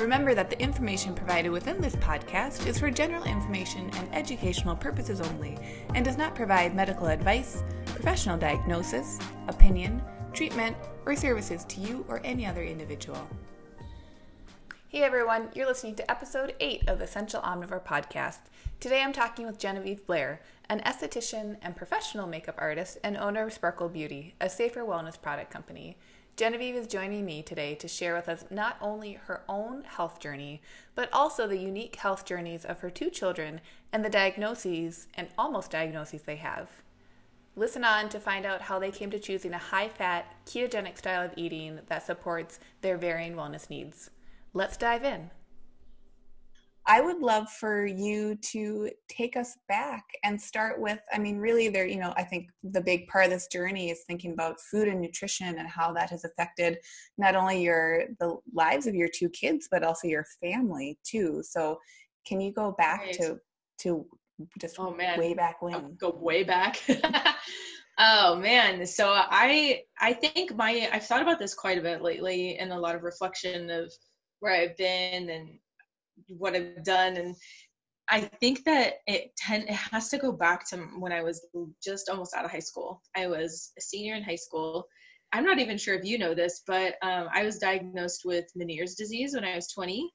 [0.00, 5.20] Remember that the information provided within this podcast is for general information and educational purposes
[5.20, 5.58] only
[5.94, 9.18] and does not provide medical advice, professional diagnosis,
[9.48, 10.00] opinion,
[10.32, 10.74] treatment,
[11.04, 13.28] or services to you or any other individual.
[14.88, 18.38] Hey everyone, you're listening to episode 8 of the Essential Omnivore podcast.
[18.80, 23.52] Today I'm talking with Genevieve Blair, an esthetician and professional makeup artist and owner of
[23.52, 25.98] Sparkle Beauty, a safer wellness product company.
[26.36, 30.62] Genevieve is joining me today to share with us not only her own health journey,
[30.94, 33.60] but also the unique health journeys of her two children
[33.92, 36.68] and the diagnoses and almost diagnoses they have.
[37.56, 41.24] Listen on to find out how they came to choosing a high fat, ketogenic style
[41.24, 44.10] of eating that supports their varying wellness needs.
[44.54, 45.30] Let's dive in.
[46.90, 51.68] I would love for you to take us back and start with I mean really
[51.68, 54.88] there you know I think the big part of this journey is thinking about food
[54.88, 56.78] and nutrition and how that has affected
[57.16, 61.44] not only your the lives of your two kids but also your family too.
[61.44, 61.78] So
[62.26, 63.12] can you go back right.
[63.14, 63.38] to
[63.82, 64.04] to
[64.60, 65.16] just oh, man.
[65.16, 65.74] way back when?
[65.74, 66.82] I'll go way back.
[67.98, 72.58] oh man, so I I think my I've thought about this quite a bit lately
[72.58, 73.92] and a lot of reflection of
[74.40, 75.50] where I've been and
[76.28, 77.36] what I've done and
[78.10, 81.46] I think that it ten, it has to go back to when I was
[81.82, 83.00] just almost out of high school.
[83.16, 84.86] I was a senior in high school.
[85.32, 88.96] I'm not even sure if you know this, but um, I was diagnosed with Meniere's
[88.96, 90.10] disease when I was 20.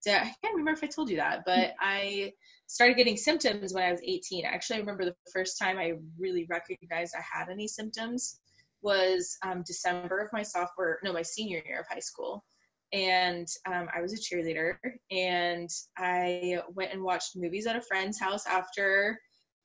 [0.00, 2.32] So I can't remember if I told you that, but I
[2.66, 4.44] started getting symptoms when I was 18.
[4.44, 8.38] Actually, I remember the first time I really recognized I had any symptoms
[8.82, 12.44] was um, December of my sophomore, no, my senior year of high school
[12.92, 14.74] and um, I was a cheerleader.
[15.10, 19.18] And I went and watched movies at a friend's house after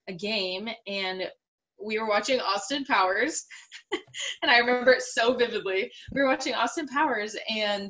[0.08, 1.24] a game, and
[1.84, 3.46] we were watching Austin Powers.
[4.42, 5.92] and I remember it so vividly.
[6.12, 7.90] We were watching Austin Powers, and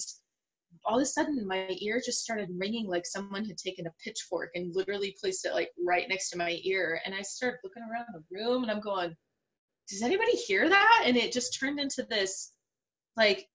[0.86, 4.52] all of a sudden my ear just started ringing like someone had taken a pitchfork
[4.54, 7.00] and literally placed it like right next to my ear.
[7.06, 9.16] And I started looking around the room, and I'm going,
[9.90, 11.04] does anybody hear that?
[11.06, 12.52] And it just turned into this
[13.18, 13.48] like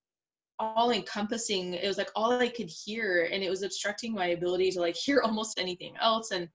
[0.61, 4.71] all encompassing it was like all i could hear and it was obstructing my ability
[4.71, 6.49] to like hear almost anything else and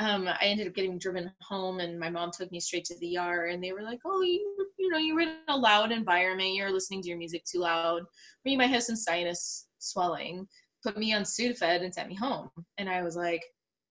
[0.00, 3.18] um, I ended up getting driven home, and my mom took me straight to the
[3.18, 6.54] ER, and they were like, "Oh, you, you know, you're in a loud environment.
[6.54, 8.06] You're listening to your music too loud, or
[8.50, 10.48] you might have some sinus swelling."
[10.82, 12.48] Put me on Sudafed and sent me home,
[12.78, 13.44] and I was like,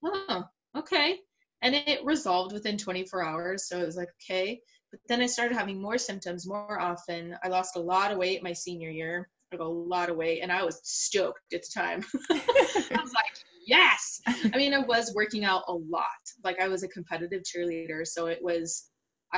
[0.04, 1.20] "Oh, okay."
[1.62, 4.62] And it resolved within 24 hours, so it was like, "Okay."
[4.92, 7.36] But then I started having more symptoms more often.
[7.44, 10.52] I lost a lot of weight my senior year, like a lot of weight, and
[10.52, 12.04] I was stoked at the time.
[12.32, 14.22] I was like, yes.
[14.28, 16.06] I mean, I was working out a lot.
[16.44, 18.90] Like I was a competitive cheerleader, so it was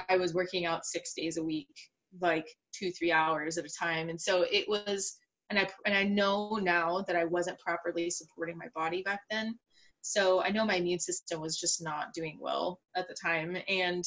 [0.10, 1.76] I was working out six days a week,
[2.22, 4.10] like two, three hours at a time.
[4.10, 5.18] And so it was
[5.50, 9.60] and I and I know now that I wasn't properly supporting my body back then.
[10.02, 13.58] So I know my immune system was just not doing well at the time.
[13.68, 14.04] And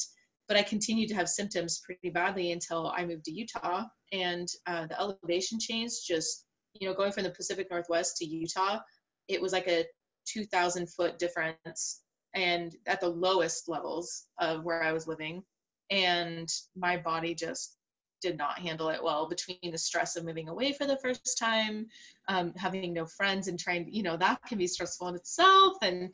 [0.47, 4.87] but I continued to have symptoms pretty badly until I moved to Utah, and uh,
[4.87, 6.45] the elevation change just,
[6.79, 8.79] you know, going from the Pacific Northwest to Utah,
[9.27, 9.85] it was like a
[10.27, 12.01] 2,000 foot difference,
[12.33, 15.43] and at the lowest levels of where I was living,
[15.89, 17.77] and my body just
[18.21, 21.85] did not handle it well between the stress of moving away for the first time,
[22.27, 26.13] um, having no friends, and trying, you know, that can be stressful in itself, and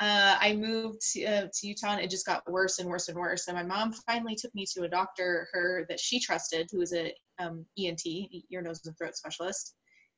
[0.00, 3.18] uh, I moved to, uh, to, Utah and it just got worse and worse and
[3.18, 3.48] worse.
[3.48, 6.92] And my mom finally took me to a doctor, her that she trusted, who was
[6.92, 9.74] a um, ENT, ear, nose, and throat specialist.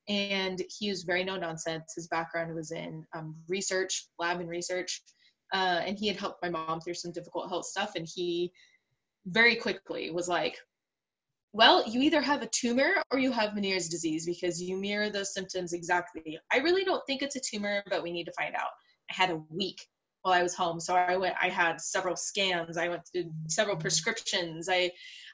[0.09, 1.95] And he was very no nonsense.
[1.97, 5.03] His background was in um, research, lab and research.
[5.53, 7.93] Uh, and he had helped my mom through some difficult health stuff.
[7.97, 8.53] And he
[9.27, 10.59] very quickly was like,
[11.53, 15.33] well, you either have a tumor or you have Meniere's disease because you mirror those
[15.35, 16.39] symptoms exactly.
[16.53, 18.71] I really don't think it's a tumor, but we need to find out.
[19.11, 19.87] Had a week
[20.23, 20.81] while I was home.
[20.81, 24.69] So I went, I had several scans, I went through several prescriptions.
[24.71, 24.91] I,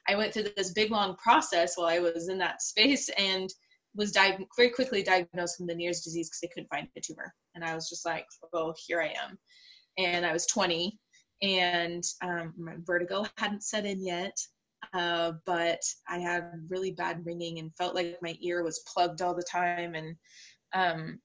[0.07, 3.49] I went through this big long process while I was in that space and
[3.95, 7.33] was di- very quickly diagnosed with Meniere's disease because they couldn't find the tumor.
[7.55, 9.37] And I was just like, oh, here I am.
[9.97, 10.97] And I was 20
[11.41, 14.37] and um, my vertigo hadn't set in yet.
[14.93, 19.35] Uh, but I had really bad ringing and felt like my ear was plugged all
[19.35, 19.95] the time.
[19.95, 20.15] And
[20.73, 21.19] um,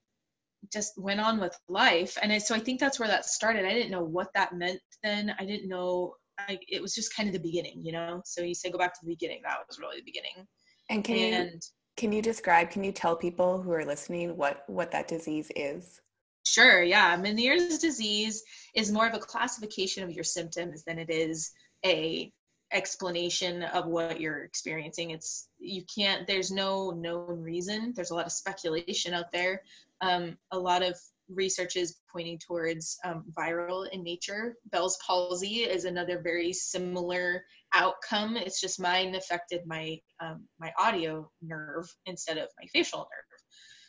[0.73, 3.73] just went on with life and I, so i think that's where that started i
[3.73, 6.15] didn't know what that meant then i didn't know
[6.49, 8.23] I, it was just kind of the beginning, you know.
[8.25, 9.41] So you say go back to the beginning.
[9.45, 10.47] That was really the beginning.
[10.91, 11.61] And can and, you
[11.97, 12.71] can you describe?
[12.71, 16.01] Can you tell people who are listening what what that disease is?
[16.45, 16.83] Sure.
[16.83, 18.43] Yeah, Meniere's disease
[18.75, 21.53] is more of a classification of your symptoms than it is
[21.85, 22.33] a
[22.73, 25.11] explanation of what you're experiencing.
[25.11, 26.27] It's you can't.
[26.27, 27.93] There's no known reason.
[27.95, 29.63] There's a lot of speculation out there.
[30.01, 30.97] Um, a lot of
[31.29, 34.57] research is pointing towards um, viral in nature.
[34.71, 38.37] Bell's palsy is another very similar outcome.
[38.37, 43.41] It's just mine affected my um, my audio nerve instead of my facial nerve.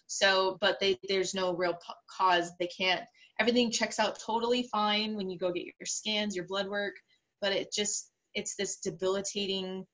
[0.08, 2.52] So, but they, there's no real p- cause.
[2.60, 3.02] They can't.
[3.40, 6.94] Everything checks out totally fine when you go get your scans, your blood work,
[7.42, 9.86] but it just it's this debilitating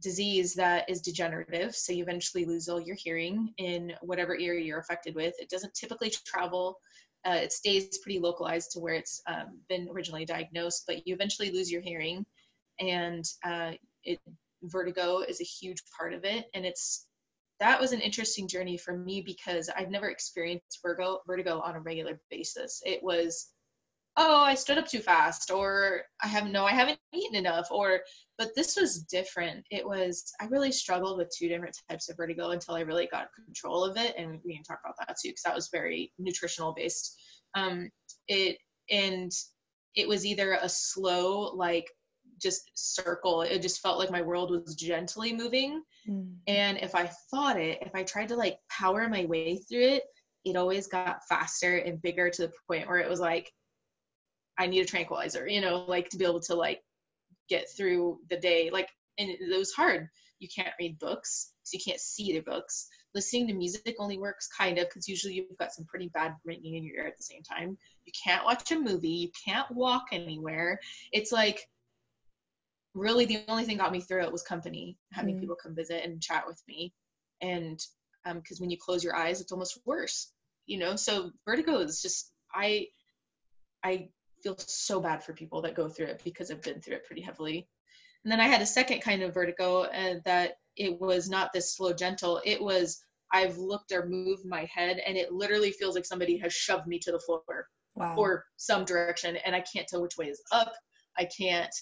[0.00, 1.74] disease that is degenerative.
[1.74, 5.34] So you eventually lose all your hearing in whatever area you're affected with.
[5.38, 6.78] It doesn't typically travel.
[7.24, 11.50] Uh, it stays pretty localized to where it's um, been originally diagnosed, but you eventually
[11.50, 12.24] lose your hearing,
[12.78, 13.72] and uh,
[14.04, 14.18] it
[14.62, 16.46] vertigo is a huge part of it.
[16.54, 17.06] And it's
[17.60, 21.80] that was an interesting journey for me because I've never experienced vertigo vertigo on a
[21.80, 22.80] regular basis.
[22.86, 23.50] It was
[24.16, 28.00] oh i stood up too fast or i have no i haven't eaten enough or
[28.40, 29.66] but this was different.
[29.70, 33.28] It was i really struggled with two different types of vertigo until i really got
[33.44, 36.72] control of it and we can talk about that too because that was very nutritional
[36.72, 37.20] based.
[37.54, 37.90] Um
[38.28, 38.56] it
[38.90, 39.30] and
[39.94, 41.86] it was either a slow like
[42.40, 43.42] just circle.
[43.42, 45.82] It just felt like my world was gently moving.
[46.08, 46.36] Mm.
[46.46, 50.04] and if i fought it if i tried to like power my way through it
[50.46, 53.52] it always got faster and bigger to the point where it was like
[54.60, 56.82] I need a tranquilizer, you know, like to be able to like
[57.48, 58.68] get through the day.
[58.70, 60.06] Like, and it, was hard.
[60.38, 62.86] You can't read books, so you can't see the books.
[63.14, 66.74] Listening to music only works kind of because usually you've got some pretty bad ringing
[66.74, 67.78] in your ear at the same time.
[68.04, 69.08] You can't watch a movie.
[69.08, 70.78] You can't walk anywhere.
[71.10, 71.66] It's like
[72.94, 75.40] really the only thing got me through it was company, having mm.
[75.40, 76.92] people come visit and chat with me.
[77.40, 77.80] And
[78.26, 80.30] because um, when you close your eyes, it's almost worse,
[80.66, 80.96] you know.
[80.96, 82.88] So vertigo is just I
[83.82, 84.10] I
[84.42, 87.22] feel so bad for people that go through it because I've been through it pretty
[87.22, 87.68] heavily.
[88.24, 91.52] And then I had a second kind of vertigo and uh, that it was not
[91.52, 92.40] this slow gentle.
[92.44, 93.02] It was
[93.32, 96.98] I've looked or moved my head and it literally feels like somebody has shoved me
[97.00, 98.16] to the floor wow.
[98.16, 100.72] or some direction and I can't tell which way is up.
[101.18, 101.74] I can't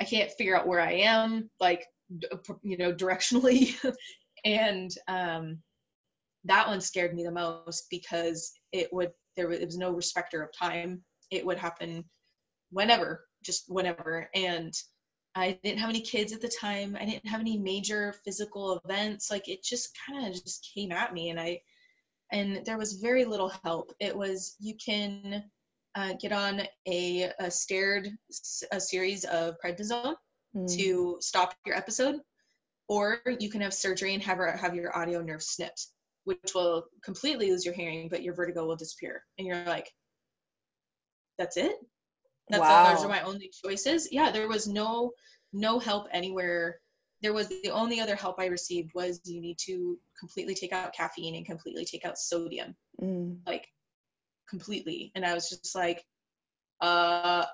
[0.00, 1.84] I can't figure out where I am like
[2.62, 3.74] you know directionally
[4.44, 5.58] and um
[6.44, 10.42] that one scared me the most because it would there was, it was no respecter
[10.42, 12.04] of time it would happen
[12.70, 14.28] whenever, just whenever.
[14.34, 14.72] And
[15.34, 16.96] I didn't have any kids at the time.
[16.98, 19.30] I didn't have any major physical events.
[19.30, 21.60] Like it just kind of just came at me, and I
[22.30, 23.92] and there was very little help.
[24.00, 25.44] It was you can
[25.94, 28.08] uh, get on a, a steroid
[28.72, 30.14] a series of prednisone
[30.54, 30.76] mm.
[30.76, 32.20] to stop your episode,
[32.88, 35.86] or you can have surgery and have have your audio nerve snipped,
[36.24, 39.22] which will completely lose your hearing, but your vertigo will disappear.
[39.38, 39.92] And you're like,
[41.38, 41.76] that's it.
[42.48, 42.94] That's wow.
[42.94, 44.08] those are my only choices.
[44.10, 45.12] Yeah there was no
[45.52, 46.80] no help anywhere.
[47.20, 50.94] There was the only other help i received was you need to completely take out
[50.94, 52.74] caffeine and completely take out sodium.
[53.02, 53.38] Mm.
[53.46, 53.66] like
[54.48, 55.12] completely.
[55.14, 56.04] And i was just like
[56.80, 57.44] uh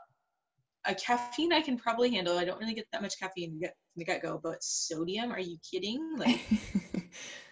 [0.86, 2.38] a caffeine i can probably handle.
[2.38, 5.32] I don't really get that much caffeine from the get-go but sodium?
[5.32, 6.16] Are you kidding?
[6.16, 6.40] Like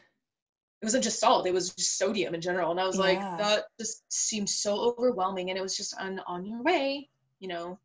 [0.83, 2.73] it wasn't just salt it was just sodium in general.
[2.73, 3.03] And i was yeah.
[3.03, 5.49] like that just seemed so overwhelming.
[5.49, 7.09] And it was just on on your way
[7.39, 7.79] you know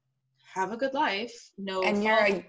[0.53, 2.45] have a good life no and you're a,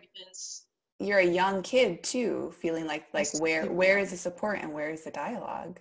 [0.98, 4.90] you're a young kid too feeling like like where where is the support and where
[4.90, 5.78] is the dialogue?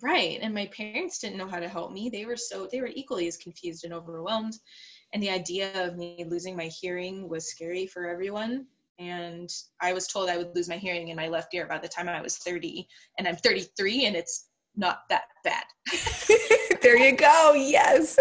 [0.00, 2.08] Right and my parents didn't know how to help me.
[2.08, 4.54] They were so they were equally as confused and overwhelmed.
[5.12, 8.66] And the idea of me losing my hearing was scary for everyone
[8.98, 9.50] and
[9.80, 12.08] I was told I would lose my hearing in my left ear by the time
[12.08, 12.86] I was 30,
[13.18, 15.64] and I'm 33, and it's not that bad.
[16.82, 17.54] there you go.
[17.54, 18.18] Yes.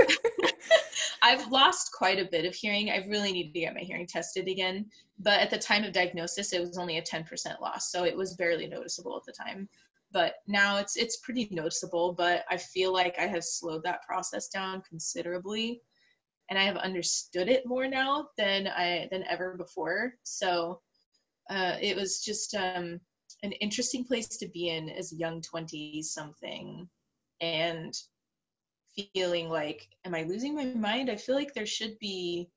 [1.21, 2.89] I've lost quite a bit of hearing.
[2.89, 4.85] I really need to get my hearing tested again.
[5.19, 8.35] But at the time of diagnosis, it was only a 10% loss, so it was
[8.35, 9.67] barely noticeable at the time.
[10.11, 12.13] But now it's it's pretty noticeable.
[12.13, 15.81] But I feel like I have slowed that process down considerably
[16.49, 20.13] and I have understood it more now than I than ever before.
[20.23, 20.81] So
[21.49, 22.99] uh, it was just um,
[23.43, 26.89] an interesting place to be in as a young twenty something,
[27.41, 27.93] and
[29.13, 31.09] feeling like, am I losing my mind?
[31.09, 32.49] I feel like there should be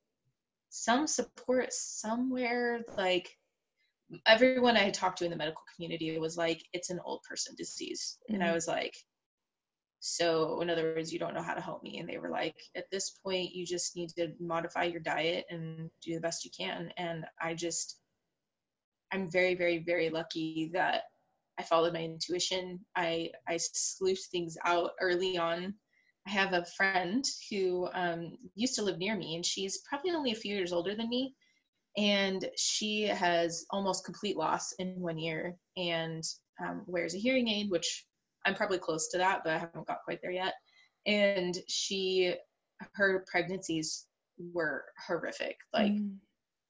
[0.71, 2.81] some support somewhere.
[2.97, 3.29] Like
[4.27, 8.19] everyone I talked to in the medical community was like, it's an old person disease,
[8.23, 8.35] mm-hmm.
[8.35, 8.55] and I mm-hmm.
[8.55, 8.95] was like,
[10.01, 11.99] So, in other words, you don't know how to help me.
[11.99, 15.91] And they were like, at this point, you just need to modify your diet and
[16.03, 16.91] do the best you can.
[16.97, 18.01] And I just,
[19.13, 21.03] I'm very, very, very lucky that
[21.59, 22.81] I followed my intuition.
[22.97, 25.75] I, I sleuthed things out early on.
[26.27, 30.33] I have a friend who um, used to live near me, and she's probably only
[30.33, 31.35] a few years older than me.
[31.99, 36.23] And she has almost complete loss in one year and
[36.65, 38.07] um, wears a hearing aid, which
[38.47, 40.55] I'm probably close to that, but I haven't got quite there yet.
[41.07, 42.35] And she,
[42.95, 44.07] her pregnancies
[44.53, 45.57] were horrific.
[45.73, 46.17] Like, mm.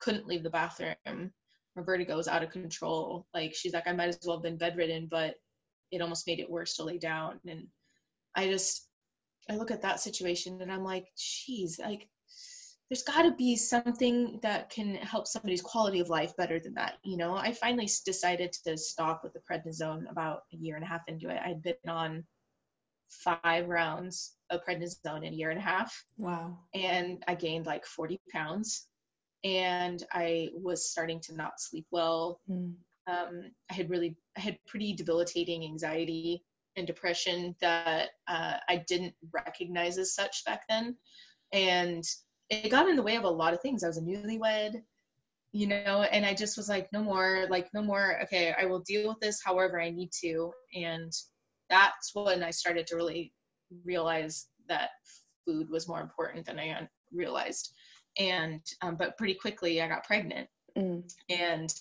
[0.00, 0.96] couldn't leave the bathroom.
[1.04, 3.26] Her vertigo was out of control.
[3.32, 5.34] Like, she's like, I might as well have been bedridden, but
[5.90, 7.40] it almost made it worse to lay down.
[7.46, 7.66] And
[8.34, 8.86] I just,
[9.48, 12.08] I look at that situation and I'm like, geez, like,
[12.90, 16.94] there's got to be something that can help somebody's quality of life better than that.
[17.04, 20.88] You know, I finally decided to stop with the prednisone about a year and a
[20.88, 21.40] half into it.
[21.42, 22.24] I'd been on
[23.08, 26.04] five rounds of prednisone in a year and a half.
[26.18, 26.58] Wow.
[26.74, 28.88] And I gained like 40 pounds
[29.44, 32.40] and I was starting to not sleep well.
[32.50, 32.74] Mm.
[33.06, 36.42] Um, I had really, I had pretty debilitating anxiety
[36.76, 40.96] and depression that uh, I didn't recognize as such back then.
[41.52, 42.04] And
[42.50, 43.84] it got in the way of a lot of things.
[43.84, 44.82] I was a newlywed,
[45.52, 48.20] you know, and I just was like, no more, like, no more.
[48.24, 50.52] Okay, I will deal with this however I need to.
[50.74, 51.12] And
[51.68, 53.32] that's when I started to really
[53.84, 54.90] realize that
[55.46, 57.72] food was more important than I realized.
[58.18, 60.48] And, um, but pretty quickly I got pregnant.
[60.76, 61.08] Mm.
[61.28, 61.72] And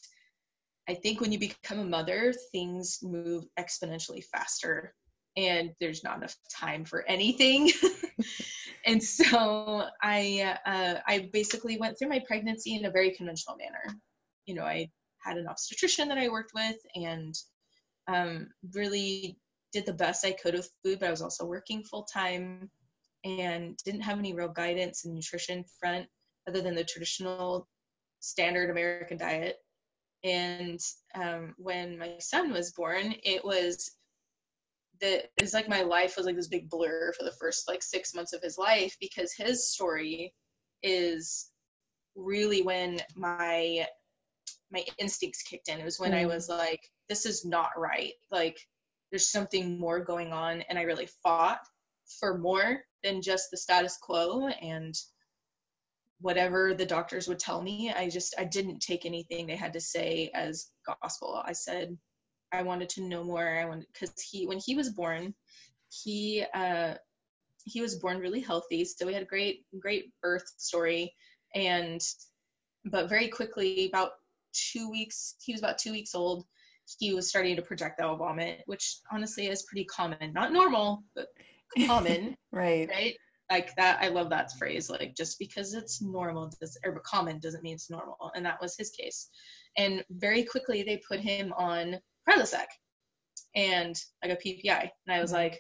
[0.88, 4.94] I think when you become a mother, things move exponentially faster
[5.40, 7.72] and there's not enough time for anything.
[8.86, 13.98] and so I uh, I basically went through my pregnancy in a very conventional manner.
[14.46, 14.90] You know, I
[15.24, 17.34] had an obstetrician that I worked with, and
[18.08, 19.38] um, really
[19.72, 21.00] did the best I could with food.
[21.00, 22.70] But I was also working full time,
[23.24, 26.08] and didn't have any real guidance in nutrition front
[26.48, 27.68] other than the traditional
[28.20, 29.56] standard American diet.
[30.22, 30.82] And
[31.16, 33.90] um, when my son was born, it was
[35.02, 38.14] that is like my life was like this big blur for the first like six
[38.14, 40.34] months of his life because his story
[40.84, 41.50] is
[42.16, 43.86] really when my
[44.72, 45.80] my instincts kicked in.
[45.80, 46.20] It was when mm.
[46.20, 48.14] I was like, this is not right.
[48.32, 48.60] Like
[49.12, 51.60] there's something more going on and I really fought
[52.20, 54.94] for more than just the status quo and
[56.22, 57.92] whatever the doctors would tell me.
[57.96, 61.42] I just I didn't take anything they had to say as gospel.
[61.44, 61.98] I said,
[62.52, 63.60] I wanted to know more.
[63.60, 65.34] I wanted because he when he was born,
[65.90, 66.96] he uh,
[67.66, 71.14] he was born really healthy, so we had a great great birth story,
[71.56, 72.02] and
[72.86, 74.12] but very quickly, about
[74.54, 76.46] two weeks, he was about two weeks old.
[76.98, 81.28] He was starting to projectile vomit, which honestly is pretty common, not normal, but
[81.86, 82.36] common.
[82.52, 82.90] right.
[82.90, 83.16] Right.
[83.52, 84.90] Like that, I love that phrase.
[84.90, 88.76] Like just because it's normal does or common doesn't mean it's normal, and that was
[88.78, 89.30] his case.
[89.78, 92.68] And very quickly, they put him on Prilosec
[93.56, 94.90] and I got PPI.
[95.08, 95.60] And I was like,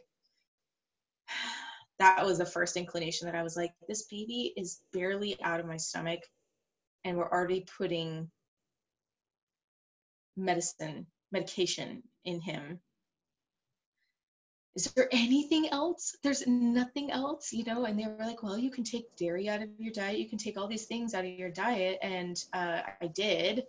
[1.99, 5.65] that was the first inclination that I was like, this baby is barely out of
[5.65, 6.19] my stomach
[7.03, 8.29] and we're already putting
[10.37, 12.79] medicine, medication in him.
[14.75, 16.15] Is there anything else?
[16.23, 17.85] There's nothing else, you know?
[17.85, 20.19] And they were like, well, you can take dairy out of your diet.
[20.19, 21.99] You can take all these things out of your diet.
[22.01, 23.65] And uh, I did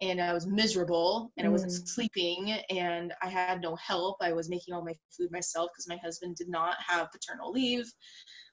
[0.00, 1.88] and I was miserable and I wasn't mm.
[1.88, 4.18] sleeping and I had no help.
[4.20, 7.92] I was making all my food myself because my husband did not have paternal leave.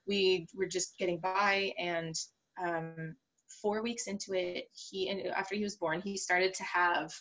[0.07, 2.15] We were just getting by and
[2.63, 3.15] um,
[3.61, 7.11] four weeks into it, he and after he was born, he started to have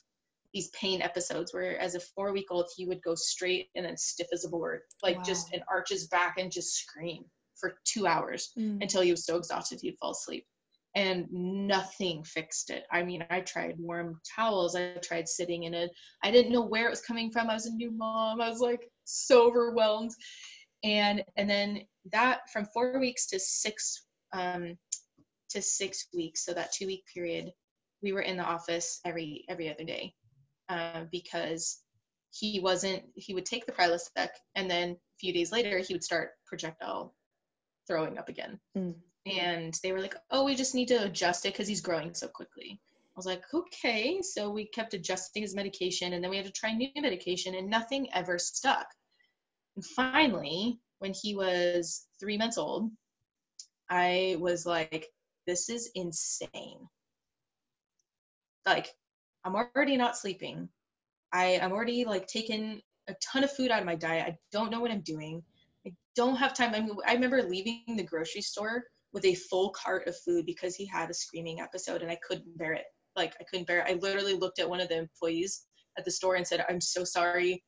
[0.53, 3.97] these pain episodes where as a four week old he would go straight and then
[3.97, 5.23] stiff as a board, like wow.
[5.23, 7.25] just and arch his back and just scream
[7.57, 8.81] for two hours mm.
[8.81, 10.47] until he was so exhausted he'd fall asleep
[10.95, 12.85] and nothing fixed it.
[12.91, 15.91] I mean, I tried warm towels, I tried sitting in it.
[16.23, 17.51] I didn't know where it was coming from.
[17.51, 18.41] I was a new mom.
[18.41, 20.13] I was like so overwhelmed.
[20.85, 21.81] And and then
[22.13, 24.77] that from 4 weeks to 6 um
[25.51, 27.53] to 6 weeks, so that 2 week period,
[28.03, 30.15] we were in the office every every other day.
[30.69, 31.81] Uh, because
[32.31, 36.05] he wasn't he would take the Prilosec and then a few days later he would
[36.05, 37.15] start projectile
[37.87, 38.61] throwing up again.
[38.77, 38.95] Mm
[39.27, 42.29] and they were like, "Oh, we just need to adjust it because he's growing so
[42.29, 46.47] quickly." I was like, "Okay." So we kept adjusting his medication, and then we had
[46.47, 48.87] to try new medication, and nothing ever stuck.
[49.77, 52.91] And finally, when he was three months old,
[53.91, 55.13] I was like,
[55.47, 56.89] "This is insane."
[58.67, 58.95] Like,
[59.45, 60.69] I'm already not sleeping.
[61.33, 64.27] I, I'm already like taking a ton of food out of my diet.
[64.27, 65.43] I don't know what I'm doing.
[65.87, 66.75] I don't have time.
[66.75, 70.75] I mean, I remember leaving the grocery store with a full cart of food because
[70.75, 72.85] he had a screaming episode and I couldn't bear it.
[73.17, 73.87] Like I couldn't bear it.
[73.89, 75.65] I literally looked at one of the employees
[75.97, 77.63] at the store and said, "I'm so sorry,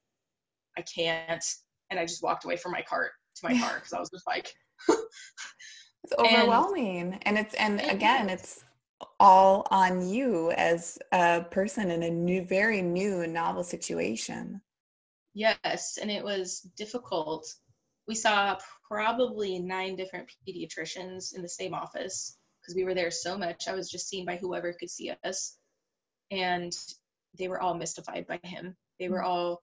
[0.76, 1.44] I can't,"
[1.90, 4.26] and I just walked away from my cart to my car because I was just
[4.26, 4.52] like,
[4.88, 8.64] it's overwhelming, and, and it's and again, it's
[9.20, 14.60] all on you as a person in a new, very new and novel situation.
[15.34, 17.46] Yes, and it was difficult.
[18.08, 18.58] We saw
[18.88, 23.68] probably nine different pediatricians in the same office because we were there so much.
[23.68, 25.56] I was just seen by whoever could see us.
[26.30, 26.72] And
[27.38, 28.76] they were all mystified by him.
[28.98, 29.26] They were mm.
[29.26, 29.62] all,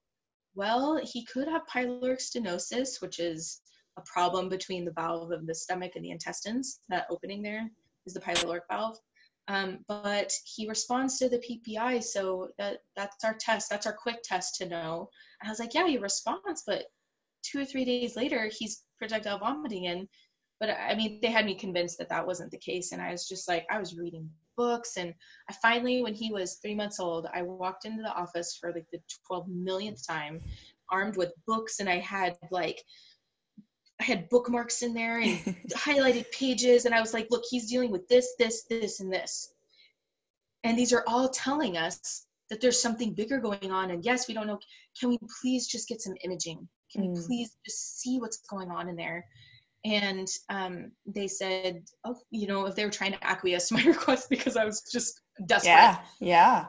[0.54, 3.60] well, he could have pyloric stenosis, which is
[3.96, 6.80] a problem between the valve of the stomach and the intestines.
[6.88, 7.68] That opening there
[8.06, 8.98] is the pyloric valve.
[9.46, 13.68] Um, but he responds to the PPI, so that that's our test.
[13.68, 15.10] That's our quick test to know.
[15.40, 16.84] And I was like, yeah, he responds, but
[17.44, 19.86] two or three days later, he's projectile vomiting.
[19.86, 20.08] And
[20.60, 23.28] but I mean, they had me convinced that that wasn't the case, and I was
[23.28, 25.12] just like, I was reading books, and
[25.50, 28.86] I finally, when he was three months old, I walked into the office for like
[28.92, 30.40] the 12 millionth time,
[30.90, 32.82] armed with books, and I had like
[34.00, 35.38] I had bookmarks in there and
[35.70, 39.52] highlighted pages, and I was like, look, he's dealing with this, this, this, and this.
[40.64, 43.90] And these are all telling us that there's something bigger going on.
[43.90, 44.58] And yes, we don't know.
[44.98, 46.68] Can we please just get some imaging?
[46.92, 47.14] Can mm.
[47.14, 49.26] we please just see what's going on in there?
[49.84, 53.84] And um, they said, oh, you know, if they were trying to acquiesce to my
[53.86, 55.72] request because I was just desperate.
[55.72, 56.66] Yeah, yeah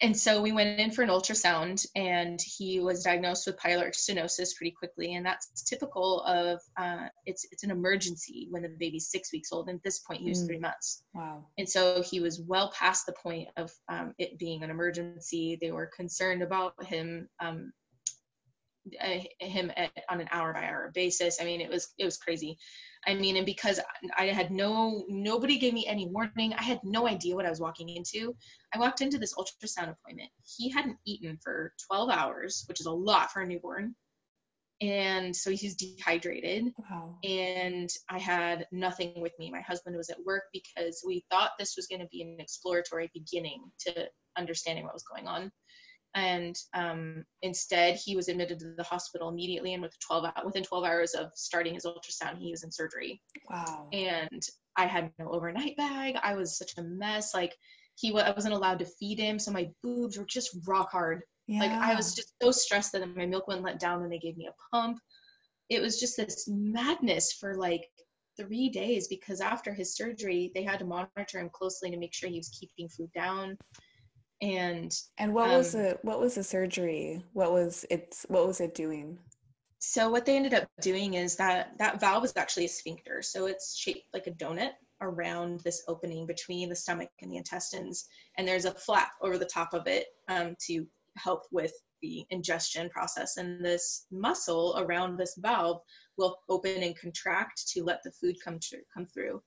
[0.00, 4.56] and so we went in for an ultrasound and he was diagnosed with pyloric stenosis
[4.56, 9.32] pretty quickly and that's typical of uh, it's it's an emergency when the baby's six
[9.32, 10.46] weeks old and at this point he was mm.
[10.46, 14.62] three months wow and so he was well past the point of um, it being
[14.62, 17.72] an emergency they were concerned about him um,
[19.02, 22.16] Uh, him at, on an hour by hour basis i mean it was it was
[22.16, 22.56] crazy
[23.06, 23.80] I mean, and because
[24.16, 27.60] I had no, nobody gave me any warning, I had no idea what I was
[27.60, 28.34] walking into.
[28.74, 30.30] I walked into this ultrasound appointment.
[30.56, 33.94] He hadn't eaten for 12 hours, which is a lot for a newborn.
[34.80, 36.72] And so he's dehydrated.
[36.90, 37.18] Wow.
[37.24, 39.50] And I had nothing with me.
[39.50, 43.10] My husband was at work because we thought this was going to be an exploratory
[43.12, 45.50] beginning to understanding what was going on
[46.18, 50.84] and um, instead he was admitted to the hospital immediately and with 12 within 12
[50.84, 53.22] hours of starting his ultrasound he was in surgery.
[53.48, 53.88] Wow.
[53.92, 54.42] And
[54.76, 56.16] i had no overnight bag.
[56.22, 57.34] I was such a mess.
[57.34, 57.54] Like
[57.94, 61.22] he i wasn't allowed to feed him so my boobs were just rock hard.
[61.46, 61.60] Yeah.
[61.60, 64.36] like i was just so stressed that my milk wouldn't let down when they gave
[64.36, 64.98] me a pump.
[65.70, 67.84] It was just this madness for like
[68.38, 72.28] three days because after his surgery they had to monitor him closely to make sure
[72.28, 73.56] he was keeping food down
[74.40, 77.22] and and what um, was the what was the surgery?
[77.32, 79.18] What was it's what was it doing?
[79.80, 83.22] So what they ended up doing is that that valve is actually a sphincter.
[83.22, 88.06] So it's shaped like a donut around this opening between the stomach and the intestines.
[88.36, 91.72] And there's a flap over the top of it um, to help with
[92.02, 93.36] the ingestion process.
[93.36, 95.80] And this muscle around this valve
[96.16, 99.40] will open and contract to let the food come to, come through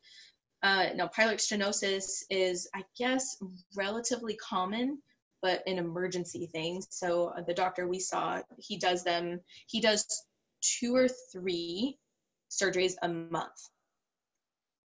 [0.64, 3.38] uh, now, pyloric stenosis is, I guess,
[3.76, 5.02] relatively common,
[5.42, 6.84] but an emergency thing.
[6.90, 10.06] So uh, the doctor we saw, he does them, he does
[10.62, 11.98] two or three
[12.52, 13.50] surgeries a month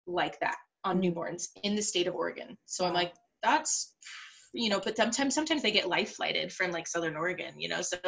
[0.06, 2.56] like that on newborns in the state of Oregon.
[2.64, 3.12] So I'm like,
[3.42, 3.92] that's,
[4.54, 7.82] you know, but sometimes, sometimes they get life flighted from like Southern Oregon, you know,
[7.82, 7.98] so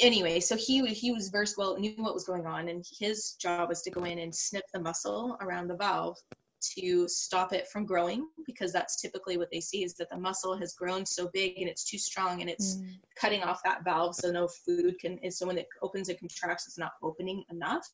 [0.00, 3.68] anyway, so he he was versed well, knew what was going on, and his job
[3.68, 6.16] was to go in and snip the muscle around the valve
[6.60, 10.56] to stop it from growing because that's typically what they see is that the muscle
[10.56, 12.90] has grown so big and it's too strong and it's mm.
[13.16, 16.78] cutting off that valve so no food can so when it opens and contracts it's
[16.78, 17.86] not opening enough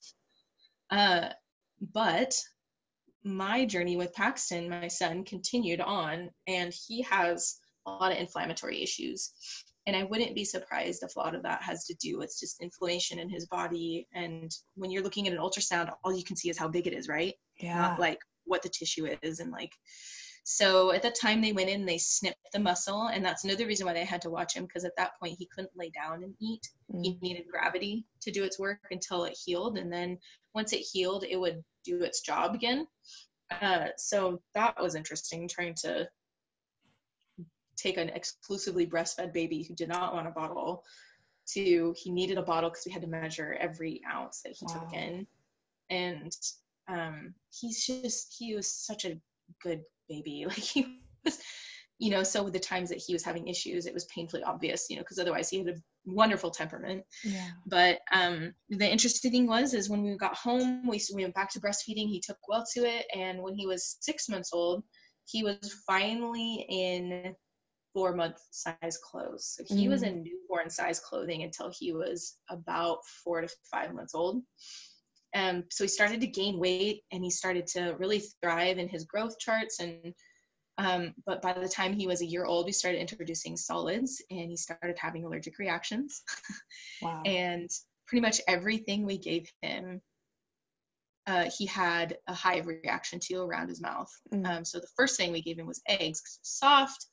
[0.91, 1.29] uh,
[1.93, 2.35] but
[3.23, 8.83] my journey with paxton my son continued on and he has a lot of inflammatory
[8.83, 9.31] issues
[9.87, 12.63] and I wouldn't be surprised if a lot of that has to do with just
[12.63, 14.09] inflammation in his body.
[14.15, 16.95] And when you're looking at an ultrasound, all you can see is how big it
[16.95, 17.35] is, right?
[17.61, 17.79] Yeah.
[17.79, 19.73] Not like what the tissue is and like.
[20.45, 23.87] So at the time they went in, they snipped the muscle, and that's another reason
[23.87, 26.35] why they had to watch him because at that point he couldn't lay down and
[26.39, 26.69] eat.
[26.93, 27.03] Mm.
[27.03, 30.19] He needed gravity to do its work until it healed, and then
[30.55, 32.87] once it healed, it would do its job again.
[33.51, 36.09] Uh, so that was interesting, trying to
[37.77, 40.85] take an exclusively breastfed baby who did not want a bottle
[41.47, 44.75] to he needed a bottle because we had to measure every ounce that he wow.
[44.75, 45.27] took in
[45.91, 46.33] and
[46.89, 49.21] um, he's just he was such a
[49.63, 51.39] good baby like he was
[51.99, 54.87] you know, so with the times that he was having issues, it was painfully obvious,
[54.91, 57.05] you know, because otherwise he had a wonderful temperament.
[57.23, 57.49] Yeah.
[57.67, 61.51] But um, the interesting thing was, is when we got home, we, we went back
[61.53, 62.09] to breastfeeding.
[62.09, 64.83] He took well to it, and when he was six months old,
[65.27, 67.35] he was finally in
[67.95, 69.57] four month size clothes.
[69.57, 69.91] So he mm.
[69.91, 74.43] was in newborn size clothing until he was about four to five months old.
[75.33, 78.89] And um, so he started to gain weight and he started to really thrive in
[78.89, 80.15] his growth charts and
[80.77, 84.51] um, but by the time he was a year old, we started introducing solids and
[84.51, 86.23] he started having allergic reactions.
[87.03, 87.23] Wow.
[87.25, 87.69] and
[88.07, 90.01] pretty much everything we gave him,
[91.27, 94.11] uh, he had a hive reaction to around his mouth.
[94.33, 94.47] Mm.
[94.47, 97.07] Um, so the first thing we gave him was eggs because it was soft,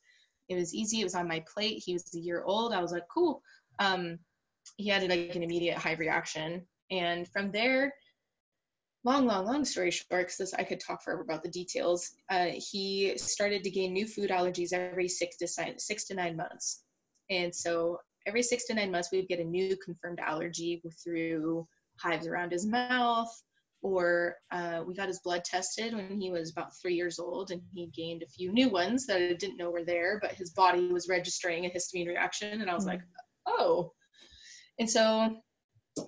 [0.52, 1.82] it was easy, it was on my plate.
[1.84, 2.72] He was a year old.
[2.72, 3.42] I was like, cool.
[3.78, 4.18] Um,
[4.76, 6.66] he had like an immediate hive reaction.
[6.90, 7.92] And from there,
[9.04, 13.14] long, long, long story short, because I could talk forever about the details, uh, he
[13.16, 16.82] started to gain new food allergies every six to six to nine months,
[17.30, 21.66] and so every six to nine months we would get a new confirmed allergy through
[21.98, 23.30] hives around his mouth,
[23.82, 27.62] or uh, we got his blood tested when he was about three years old, and
[27.74, 30.86] he gained a few new ones that I didn't know were there, but his body
[30.92, 32.92] was registering a histamine reaction, and I was mm-hmm.
[32.92, 33.02] like,
[33.46, 33.92] oh,
[34.78, 35.36] and so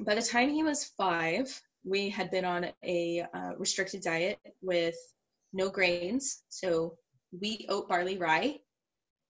[0.00, 4.96] by the time he was five we had been on a uh, restricted diet with
[5.52, 6.96] no grains, so
[7.38, 8.58] wheat, oat, barley, rye,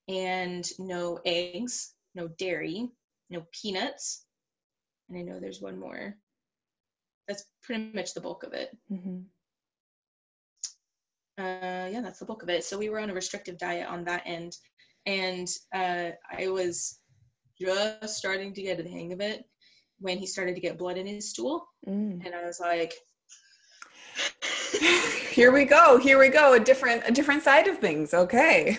[0.08, 2.88] and no eggs, no dairy,
[3.28, 4.24] no peanuts,
[5.08, 6.16] and I know there's one more.
[7.28, 8.76] That's pretty much the bulk of it.
[8.90, 9.20] Mm-hmm.
[11.36, 12.64] Uh, yeah, that's the bulk of it.
[12.64, 14.56] So we were on a restrictive diet on that end,
[15.06, 16.98] and uh, I was
[17.60, 19.44] just starting to get the hang of it
[19.98, 21.66] when he started to get blood in his stool.
[21.86, 22.24] Mm.
[22.24, 22.92] And I was like,
[25.30, 25.98] here we go.
[25.98, 26.54] Here we go.
[26.54, 28.14] A different a different side of things.
[28.14, 28.78] Okay.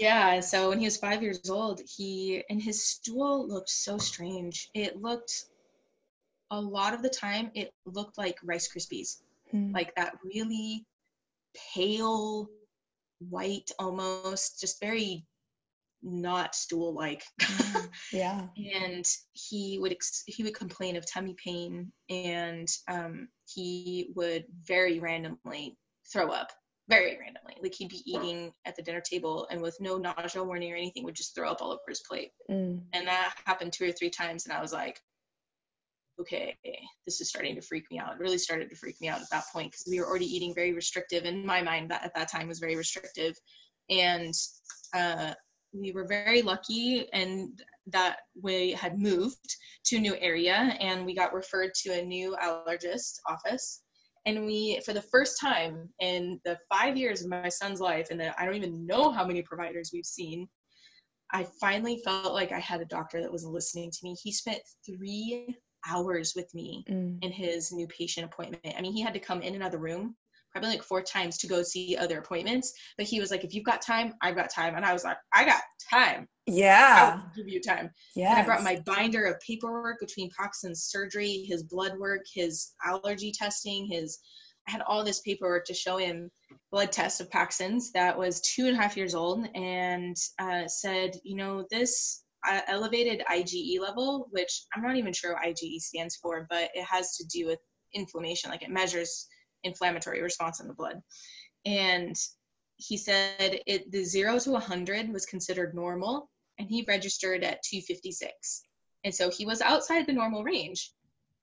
[0.00, 4.68] Yeah, so when he was 5 years old, he and his stool looked so strange.
[4.74, 5.44] It looked
[6.50, 9.18] a lot of the time it looked like rice krispies.
[9.50, 9.72] Hmm.
[9.72, 10.84] Like that really
[11.74, 12.48] pale
[13.18, 15.24] white almost just very
[16.02, 18.46] not stool like mm, yeah.
[18.56, 25.00] And he would ex- he would complain of tummy pain and um, he would very
[25.00, 25.76] randomly
[26.12, 26.52] throw up.
[26.88, 27.56] Very randomly.
[27.60, 31.02] Like he'd be eating at the dinner table and with no nausea warning or anything
[31.02, 32.30] would just throw up all over his plate.
[32.50, 32.82] Mm.
[32.92, 35.00] and that happened two or three times and i was like
[36.20, 36.56] okay
[37.06, 38.12] this is starting to freak me out.
[38.12, 40.54] It really started to freak me out at that point because we were already eating
[40.54, 43.34] very restrictive in my mind that at that time was very restrictive.
[43.88, 44.34] And
[44.94, 45.32] uh,
[45.72, 51.14] we were very lucky and that we had moved to a new area and we
[51.14, 53.82] got referred to a new allergist office.
[54.26, 58.20] And we for the first time in the five years of my son's life and
[58.20, 60.48] i don't even know how many providers we've seen
[61.32, 64.16] i finally felt like i had a doctor that was listening to me.
[64.20, 65.56] He spent three
[65.90, 67.18] hours with me mm.
[67.22, 69.72] in his new patient appointment i mean he had to come in and out of
[69.72, 70.14] the room
[70.56, 72.72] probably like four times to go see other appointments.
[72.96, 74.74] But he was like, if you've got time, I've got time.
[74.74, 76.26] And I was like, I got time.
[76.46, 77.20] Yeah.
[77.22, 77.90] I'll give you time.
[78.14, 78.32] Yeah.
[78.32, 83.86] I brought my binder of paperwork between Paxton's surgery, his blood work, his allergy testing,
[83.86, 84.18] his
[84.66, 86.30] I had all this paperwork to show him
[86.72, 91.12] blood test of Paxton's that was two and a half years old and uh, said,
[91.22, 92.24] you know, this
[92.68, 97.16] elevated IgE level, which I'm not even sure what IgE stands for, but it has
[97.16, 97.58] to do with
[97.94, 98.50] inflammation.
[98.50, 99.26] Like it measures
[99.64, 101.02] inflammatory response in the blood.
[101.64, 102.14] And
[102.76, 108.62] he said it the zero to 100 was considered normal, and he registered at 256.
[109.04, 110.92] And so he was outside the normal range.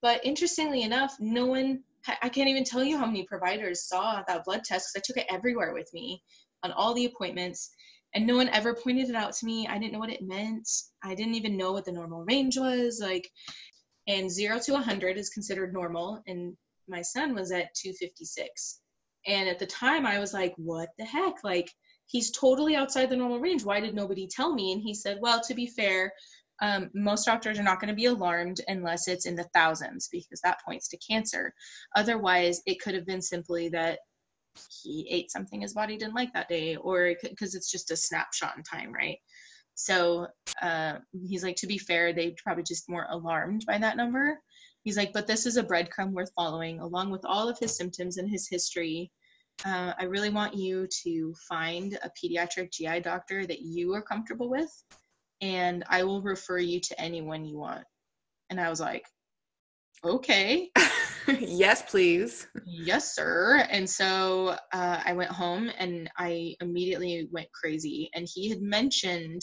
[0.02, 1.82] But interestingly enough, no one,
[2.22, 5.24] I can't even tell you how many providers saw that blood test because I took
[5.24, 6.22] it everywhere with me
[6.64, 7.72] on all the appointments.
[8.16, 9.68] And no one ever pointed it out to me.
[9.68, 10.70] I didn't know what it meant.
[11.04, 13.00] I didn't even know what the normal range was.
[13.02, 13.30] Like,
[14.08, 16.56] and zero to 100 is considered normal, and
[16.88, 18.80] my son was at 256.
[19.26, 21.44] And at the time, I was like, what the heck?
[21.44, 21.72] Like,
[22.08, 23.64] he's totally outside the normal range.
[23.64, 24.74] Why did nobody tell me?
[24.74, 26.12] And he said, well, to be fair,
[26.62, 30.42] um, most doctors are not going to be alarmed unless it's in the thousands because
[30.42, 31.54] that points to cancer.
[31.96, 34.00] Otherwise, it could have been simply that
[34.82, 38.58] he ate something his body didn't like that day, or because it's just a snapshot
[38.58, 39.18] in time, right?
[39.76, 40.28] So
[40.62, 40.96] uh,
[41.28, 44.40] he's like, to be fair, they probably just more alarmed by that number.
[44.84, 48.18] He's like, but this is a breadcrumb worth following, along with all of his symptoms
[48.18, 49.12] and his history.
[49.66, 54.50] Uh, I really want you to find a pediatric GI doctor that you are comfortable
[54.50, 54.72] with,
[55.42, 57.86] and I will refer you to anyone you want.
[58.50, 59.06] And I was like,
[60.04, 60.70] okay.
[61.40, 62.48] yes, please.
[62.66, 63.66] Yes, sir.
[63.70, 68.10] And so uh, I went home and I immediately went crazy.
[68.14, 69.42] And he had mentioned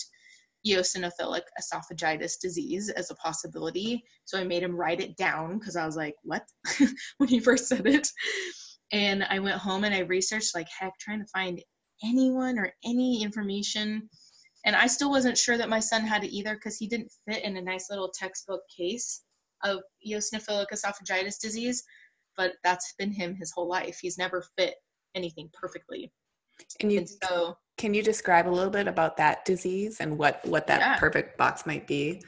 [0.67, 4.05] eosinophilic esophagitis disease as a possibility.
[4.25, 6.45] So I made him write it down because I was like, what?
[7.19, 8.09] when he first said it.
[8.93, 11.63] And I went home and I researched like heck, trying to find
[12.03, 14.09] anyone or any information.
[14.65, 17.45] And I still wasn't sure that my son had it either because he didn't fit
[17.45, 19.23] in a nice little textbook case
[19.65, 21.83] of eosinophilic esophagitis disease.
[22.37, 23.99] But that's been him his whole life.
[24.01, 24.77] He's never fit
[25.15, 26.13] anything perfectly.
[26.81, 30.45] And you and so can you describe a little bit about that disease and what
[30.47, 30.99] what that yeah.
[30.99, 32.23] perfect box might be?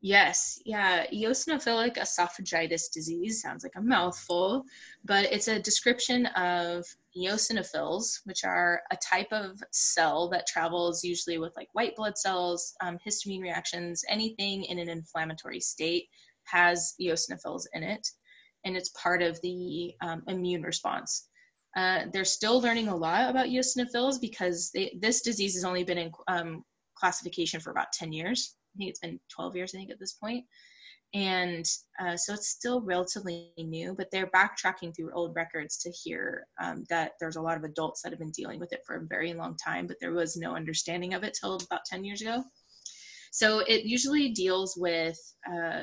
[0.00, 1.06] Yes, yeah.
[1.12, 4.64] Eosinophilic esophagitis disease sounds like a mouthful,
[5.04, 6.84] but it's a description of
[7.16, 12.74] eosinophils, which are a type of cell that travels usually with like white blood cells,
[12.80, 16.08] um, histamine reactions, anything in an inflammatory state
[16.50, 18.06] has eosinophils in it,
[18.64, 21.28] and it's part of the um, immune response.
[21.76, 25.98] Uh, they're still learning a lot about eosinophils because they, this disease has only been
[25.98, 26.64] in um,
[26.96, 30.14] classification for about 10 years I think it's been 12 years, I think, at this
[30.14, 30.44] point.
[31.14, 31.64] And
[31.98, 36.84] uh, so it's still relatively new, but they're backtracking through old records to hear um,
[36.90, 39.32] that there's a lot of adults that have been dealing with it for a very
[39.32, 42.44] long time, but there was no understanding of it till about 10 years ago.
[43.32, 45.18] So it usually deals with
[45.50, 45.82] uh,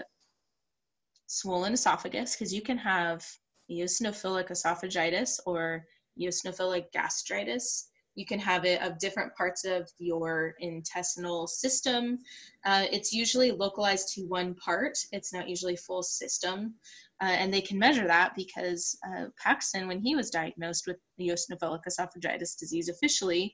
[1.36, 3.26] swollen esophagus because you can have
[3.70, 5.86] eosinophilic esophagitis or
[6.18, 12.20] eosinophilic gastritis you can have it of different parts of your intestinal system.
[12.66, 14.98] Uh, it's usually localized to one part.
[15.12, 16.76] It's not usually full system.
[17.22, 21.82] Uh, and they can measure that because uh, Paxton, when he was diagnosed with eosinophilic
[21.88, 23.54] esophagitis disease officially,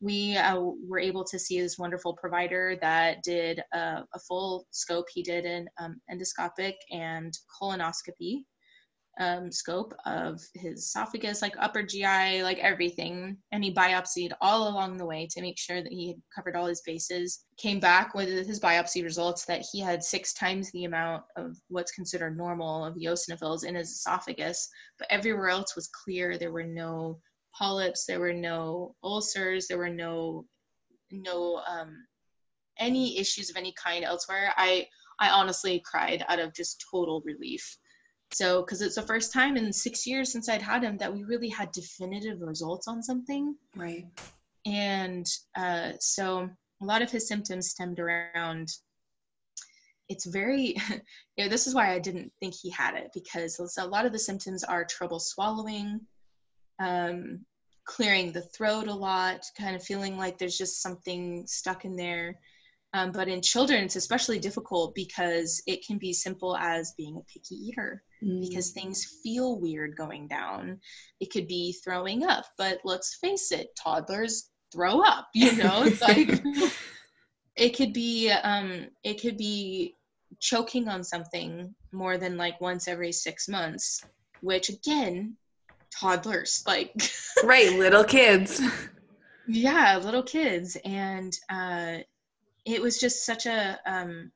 [0.00, 5.06] we uh, were able to see this wonderful provider that did a, a full scope.
[5.12, 8.44] He did an um, endoscopic and colonoscopy
[9.20, 13.36] um, scope of his esophagus, like upper GI, like everything.
[13.52, 16.66] And he biopsied all along the way to make sure that he had covered all
[16.66, 17.44] his bases.
[17.58, 21.92] Came back with his biopsy results that he had six times the amount of what's
[21.92, 26.38] considered normal of eosinophils in his esophagus, but everywhere else was clear.
[26.38, 27.20] There were no
[27.54, 30.46] polyps, there were no ulcers, there were no
[31.12, 31.94] no um,
[32.78, 34.54] any issues of any kind elsewhere.
[34.56, 34.86] I
[35.18, 37.76] I honestly cried out of just total relief
[38.32, 41.24] so, because it's the first time in six years since I'd had him that we
[41.24, 43.56] really had definitive results on something.
[43.74, 44.06] Right.
[44.66, 46.48] And uh, so
[46.80, 48.68] a lot of his symptoms stemmed around.
[50.08, 50.76] It's very,
[51.36, 54.12] you know, this is why I didn't think he had it because a lot of
[54.12, 56.00] the symptoms are trouble swallowing,
[56.78, 57.44] um,
[57.84, 62.38] clearing the throat a lot, kind of feeling like there's just something stuck in there.
[62.92, 67.32] Um, but in children, it's especially difficult because it can be simple as being a
[67.32, 68.40] picky eater mm.
[68.40, 70.80] because things feel weird going down.
[71.20, 75.82] It could be throwing up, but let's face it, toddlers throw up, you know?
[75.84, 76.42] It's like
[77.56, 79.96] it could be um, it could be
[80.38, 84.02] choking on something more than like once every six months,
[84.40, 85.36] which again,
[85.98, 86.92] toddlers like
[87.44, 88.62] right, little kids.
[89.48, 90.76] yeah, little kids.
[90.84, 91.98] And uh
[92.64, 94.30] it was just such a um,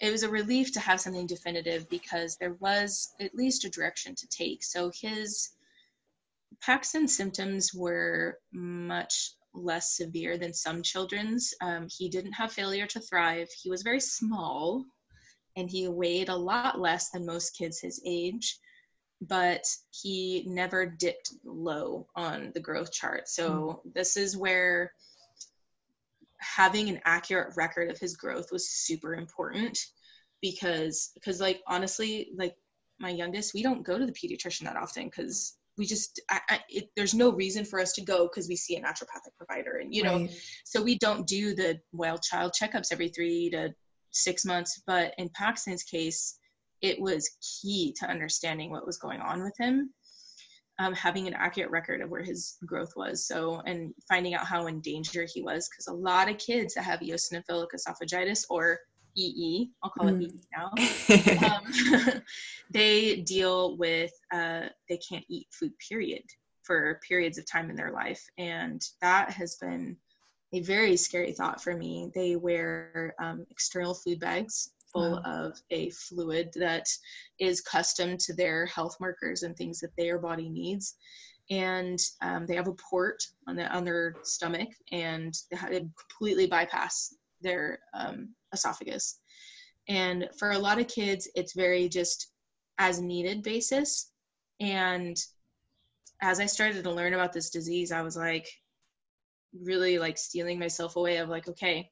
[0.00, 4.14] it was a relief to have something definitive because there was at least a direction
[4.16, 4.64] to take.
[4.64, 5.50] So his
[6.60, 11.54] Paxton symptoms were much less severe than some children's.
[11.60, 13.48] Um, he didn't have failure to thrive.
[13.62, 14.84] He was very small
[15.56, 18.58] and he weighed a lot less than most kids his age,
[19.20, 23.28] but he never dipped low on the growth chart.
[23.28, 23.94] So mm.
[23.94, 24.92] this is where
[26.44, 29.78] having an accurate record of his growth was super important
[30.40, 32.54] because because like honestly like
[33.00, 36.60] my youngest we don't go to the pediatrician that often because we just I, I,
[36.68, 39.94] it, there's no reason for us to go because we see a naturopathic provider and
[39.94, 40.30] you know right.
[40.64, 43.70] so we don't do the wild child checkups every three to
[44.10, 46.38] six months but in paxton's case
[46.80, 49.92] it was key to understanding what was going on with him
[50.78, 53.26] um, having an accurate record of where his growth was.
[53.26, 56.82] So, and finding out how in danger he was, because a lot of kids that
[56.82, 58.80] have eosinophilic esophagitis or
[59.16, 60.22] EE, I'll call mm.
[60.22, 61.48] it EE now,
[62.14, 62.22] um,
[62.70, 66.24] they deal with, uh, they can't eat food, period,
[66.62, 68.24] for periods of time in their life.
[68.38, 69.96] And that has been
[70.52, 72.10] a very scary thought for me.
[72.14, 75.46] They wear um, external food bags full wow.
[75.46, 76.86] of a fluid that
[77.38, 80.96] is custom to their health markers and things that their body needs.
[81.50, 87.14] And um, they have a port on, the, on their stomach, and they completely bypass
[87.42, 89.18] their um, esophagus.
[89.88, 92.30] And for a lot of kids, it's very just
[92.78, 94.10] as needed basis.
[94.60, 95.16] And
[96.22, 98.46] as I started to learn about this disease, I was like,
[99.62, 101.90] really like steeling myself away of like, okay,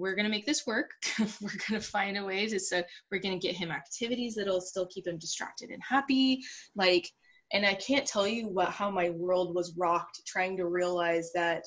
[0.00, 0.90] we're going to make this work.
[1.18, 4.60] we're going to find a way to, so we're going to get him activities that'll
[4.60, 6.42] still keep him distracted and happy.
[6.74, 7.08] Like,
[7.52, 11.64] and I can't tell you what, how my world was rocked trying to realize that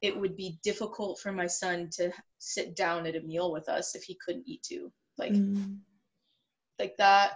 [0.00, 3.94] it would be difficult for my son to sit down at a meal with us
[3.94, 4.92] if he couldn't eat too.
[5.16, 5.78] Like, mm.
[6.78, 7.34] like that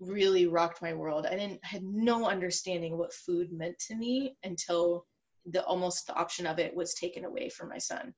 [0.00, 1.26] really rocked my world.
[1.26, 5.06] I didn't had no understanding what food meant to me until
[5.46, 8.14] the almost the option of it was taken away from my son,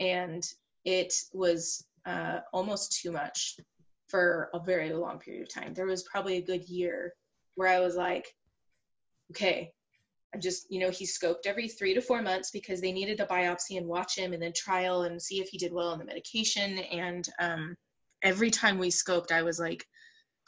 [0.00, 0.44] and
[0.84, 3.58] it was uh, almost too much
[4.08, 5.74] for a very long period of time.
[5.74, 7.12] There was probably a good year
[7.56, 8.26] where I was like,
[9.32, 9.72] okay,
[10.34, 13.26] I just you know he scoped every three to four months because they needed a
[13.26, 16.04] biopsy and watch him and then trial and see if he did well on the
[16.04, 17.74] medication and um,
[18.22, 19.84] every time we scoped I was like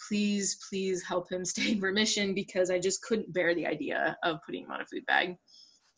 [0.08, 4.38] please, please help him stay in remission because I just couldn't bear the idea of
[4.44, 5.36] putting him on a food bag.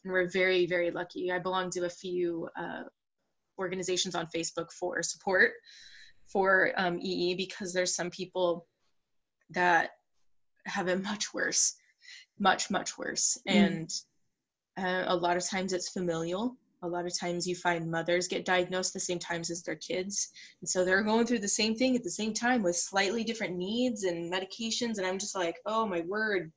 [0.05, 1.31] And we're very, very lucky.
[1.31, 2.83] I belong to a few uh,
[3.59, 5.53] organizations on Facebook for support
[6.27, 8.67] for um, EE because there's some people
[9.51, 9.91] that
[10.65, 11.75] have it much worse,
[12.39, 13.39] much, much worse.
[13.49, 13.55] Mm.
[13.55, 13.91] And
[14.79, 18.45] uh, a lot of times it's familial a lot of times you find mothers get
[18.45, 21.97] diagnosed the same times as their kids and so they're going through the same thing
[21.97, 25.87] at the same time with slightly different needs and medications and i'm just like oh
[25.87, 26.53] my word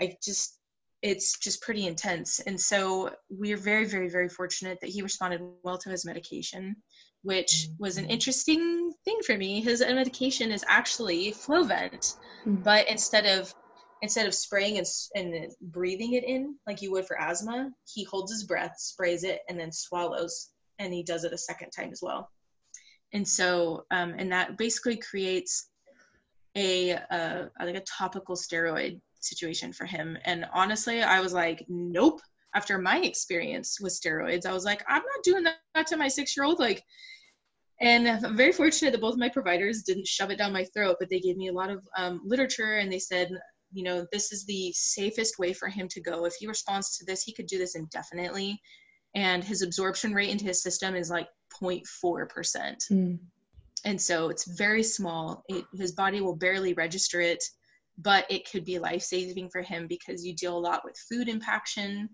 [0.00, 0.58] i just
[1.04, 5.78] it's just pretty intense and so we're very very very fortunate that he responded well
[5.78, 6.74] to his medication
[7.22, 12.56] which was an interesting thing for me his medication is actually flovent mm-hmm.
[12.56, 13.54] but instead of
[14.04, 18.30] instead of spraying and, and breathing it in like you would for asthma, he holds
[18.30, 20.50] his breath, sprays it, and then swallows.
[20.78, 22.28] And he does it a second time as well.
[23.14, 25.70] And so, um, and that basically creates
[26.54, 30.18] a, a like a topical steroid situation for him.
[30.24, 32.20] And honestly, I was like, nope.
[32.54, 36.36] After my experience with steroids, I was like, I'm not doing that to my six
[36.36, 36.60] year old.
[36.60, 36.84] Like,
[37.80, 41.10] and I'm very fortunate that both my providers didn't shove it down my throat, but
[41.10, 43.30] they gave me a lot of um, literature and they said,
[43.72, 46.24] you know, this is the safest way for him to go.
[46.24, 48.60] If he responds to this, he could do this indefinitely.
[49.16, 51.28] And his absorption rate into his system is like
[51.60, 51.84] 0.4%.
[52.90, 53.18] Mm.
[53.84, 55.44] And so it's very small.
[55.48, 57.42] It, his body will barely register it,
[57.98, 61.28] but it could be life saving for him because you deal a lot with food
[61.28, 62.08] impaction.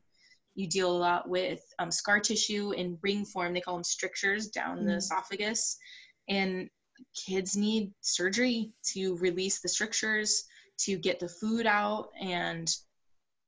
[0.54, 3.54] You deal a lot with um, scar tissue in ring form.
[3.54, 4.86] They call them strictures down mm.
[4.86, 5.78] the esophagus.
[6.28, 6.68] And
[7.14, 10.44] kids need surgery to release the strictures
[10.80, 12.70] to get the food out and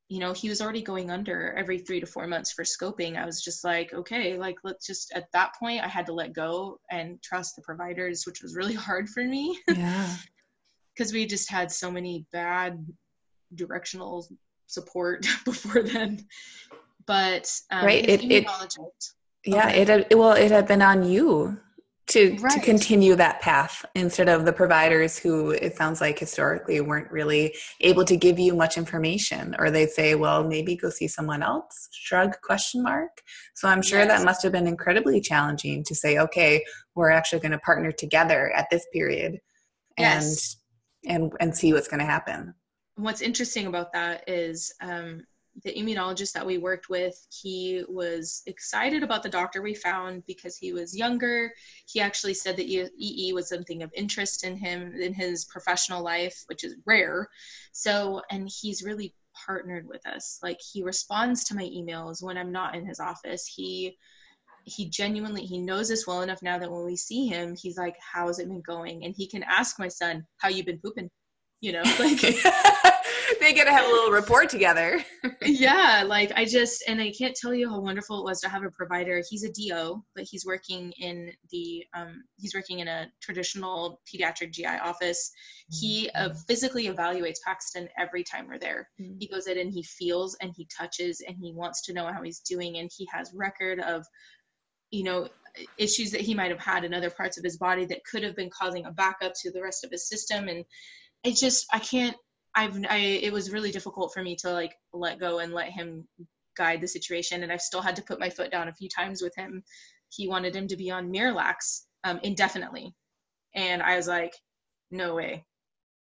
[0.09, 3.25] you know he was already going under every three to four months for scoping i
[3.25, 6.79] was just like okay like let's just at that point i had to let go
[6.91, 10.15] and trust the providers which was really hard for me yeah
[10.95, 12.85] because we just had so many bad
[13.55, 14.27] directional
[14.67, 16.25] support before then
[17.07, 18.47] but um, right it, it
[19.45, 21.59] yeah it had well it had been on you
[22.09, 22.53] to right.
[22.53, 27.55] to continue that path instead of the providers who it sounds like historically weren't really
[27.81, 31.89] able to give you much information or they say well maybe go see someone else
[31.93, 33.23] shrug question mark
[33.55, 34.09] so i'm sure yes.
[34.09, 36.63] that must have been incredibly challenging to say okay
[36.95, 39.39] we're actually going to partner together at this period
[39.97, 40.57] yes.
[41.07, 42.55] And and see what's going to happen
[42.97, 45.23] what's interesting about that is um,
[45.65, 50.57] the immunologist that we worked with, he was excited about the doctor we found because
[50.57, 51.53] he was younger.
[51.87, 56.43] He actually said that EE was something of interest in him in his professional life,
[56.47, 57.29] which is rare.
[57.73, 59.15] So, and he's really
[59.47, 60.39] partnered with us.
[60.43, 63.47] Like he responds to my emails when I'm not in his office.
[63.47, 63.99] He
[64.65, 67.97] he genuinely he knows us well enough now that when we see him, he's like,
[68.01, 71.11] "How's it been going?" And he can ask my son, "How you been pooping?"
[71.61, 72.21] You know, like
[73.43, 75.05] they get to have a little report together.
[75.43, 78.63] yeah, like I just and I can't tell you how wonderful it was to have
[78.63, 79.23] a provider.
[79.29, 84.53] He's a DO, but he's working in the um, he's working in a traditional pediatric
[84.53, 85.33] GI office.
[85.71, 88.89] He uh, physically evaluates Paxton every time we're there.
[89.01, 89.15] Mm-hmm.
[89.19, 92.23] He goes in and he feels and he touches and he wants to know how
[92.23, 94.07] he's doing and he has record of
[94.93, 95.29] you know
[95.77, 98.37] issues that he might have had in other parts of his body that could have
[98.37, 100.65] been causing a backup to the rest of his system and
[101.25, 102.17] it just I can't
[102.55, 106.07] I've I it was really difficult for me to like let go and let him
[106.57, 109.23] guide the situation and I've still had to put my foot down a few times
[109.23, 109.63] with him.
[110.11, 112.95] He wanted him to be on Miralax um, indefinitely.
[113.55, 114.35] And I was like,
[114.91, 115.45] no way.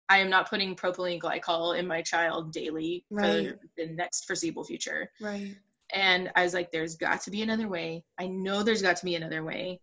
[0.08, 3.50] I am not putting propylene glycol in my child daily right.
[3.50, 5.10] for the next foreseeable future.
[5.20, 5.56] Right.
[5.92, 8.04] And I was like, there's got to be another way.
[8.18, 9.80] I know there's got to be another way.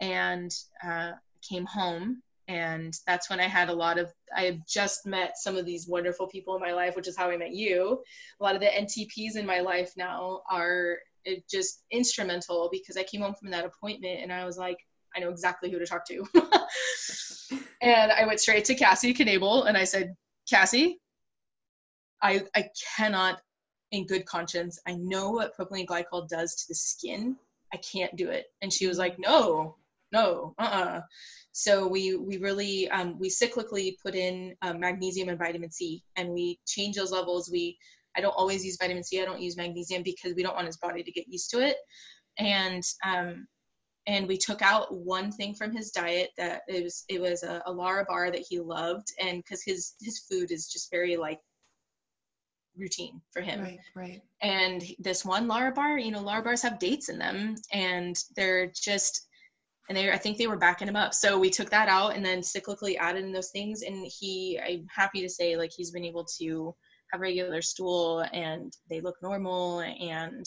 [0.00, 0.52] And
[0.82, 1.12] uh,
[1.48, 5.56] came home and that's when i had a lot of i had just met some
[5.56, 8.02] of these wonderful people in my life which is how i met you
[8.40, 10.98] a lot of the ntps in my life now are
[11.50, 14.76] just instrumental because i came home from that appointment and i was like
[15.16, 16.26] i know exactly who to talk to
[17.80, 20.14] and i went straight to cassie knable and i said
[20.48, 20.98] cassie
[22.22, 23.40] i i cannot
[23.94, 27.36] in good conscience i know what propylene glycol does to the skin
[27.72, 29.76] i can't do it and she was like no
[30.12, 31.00] no uh-uh
[31.56, 36.30] so we we really um, we cyclically put in um, magnesium and vitamin C, and
[36.30, 37.48] we change those levels.
[37.48, 37.78] We
[38.16, 39.22] I don't always use vitamin C.
[39.22, 41.76] I don't use magnesium because we don't want his body to get used to it.
[42.38, 43.46] And um,
[44.08, 47.62] and we took out one thing from his diet that it was it was a,
[47.66, 51.38] a Larabar that he loved, and because his his food is just very like
[52.76, 53.62] routine for him.
[53.62, 54.22] Right, right.
[54.42, 59.26] And this one Larabar, you know, Larabars have dates in them, and they're just
[59.88, 61.14] and they I think they were backing him up.
[61.14, 63.82] So we took that out and then cyclically added in those things.
[63.82, 66.74] And he, I'm happy to say, like he's been able to
[67.12, 70.46] have regular stool and they look normal and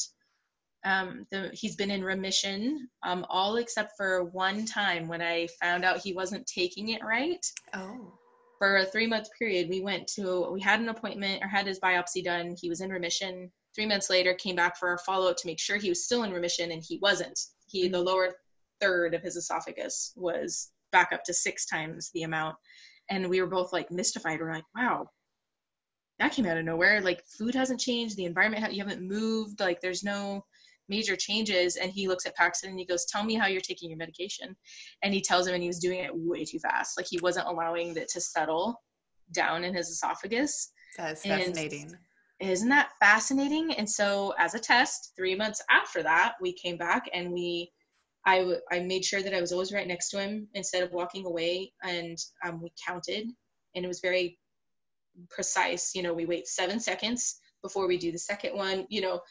[0.86, 5.84] um, the, he's been in remission, um, all except for one time when I found
[5.84, 7.46] out he wasn't taking it right.
[7.74, 8.14] Oh.
[8.58, 11.80] For a three month period, we went to, we had an appointment or had his
[11.80, 12.56] biopsy done.
[12.60, 13.52] He was in remission.
[13.76, 16.24] Three months later, came back for our follow up to make sure he was still
[16.24, 17.40] in remission, and he wasn't.
[17.68, 17.92] He, mm-hmm.
[17.92, 18.34] the lower
[18.82, 22.56] third of his esophagus was back up to six times the amount.
[23.10, 24.40] And we were both like mystified.
[24.40, 25.10] We're like, wow,
[26.20, 27.02] that came out of nowhere.
[27.02, 30.46] Like food hasn't changed, the environment you haven't moved, like there's no
[30.90, 31.76] major changes.
[31.76, 34.56] And he looks at Paxton and he goes, "Tell me how you're taking your medication."
[35.04, 36.98] And he tells him, and he was doing it way too fast.
[36.98, 38.82] Like he wasn't allowing it to settle
[39.32, 40.72] down in his esophagus.
[40.98, 41.98] That's fascinating.
[42.40, 43.74] And isn't that fascinating?
[43.74, 47.72] And so, as a test, three months after that, we came back and we
[48.28, 50.92] I, w- I made sure that I was always right next to him instead of
[50.92, 53.26] walking away, and um, we counted,
[53.74, 54.38] and it was very
[55.30, 55.96] precise.
[55.96, 58.86] You know, we wait seven seconds before we do the second one.
[58.90, 59.22] You know,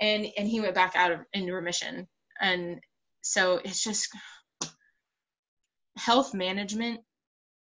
[0.00, 2.08] and and he went back out of into remission,
[2.40, 2.80] and
[3.22, 4.08] so it's just
[5.96, 7.00] health management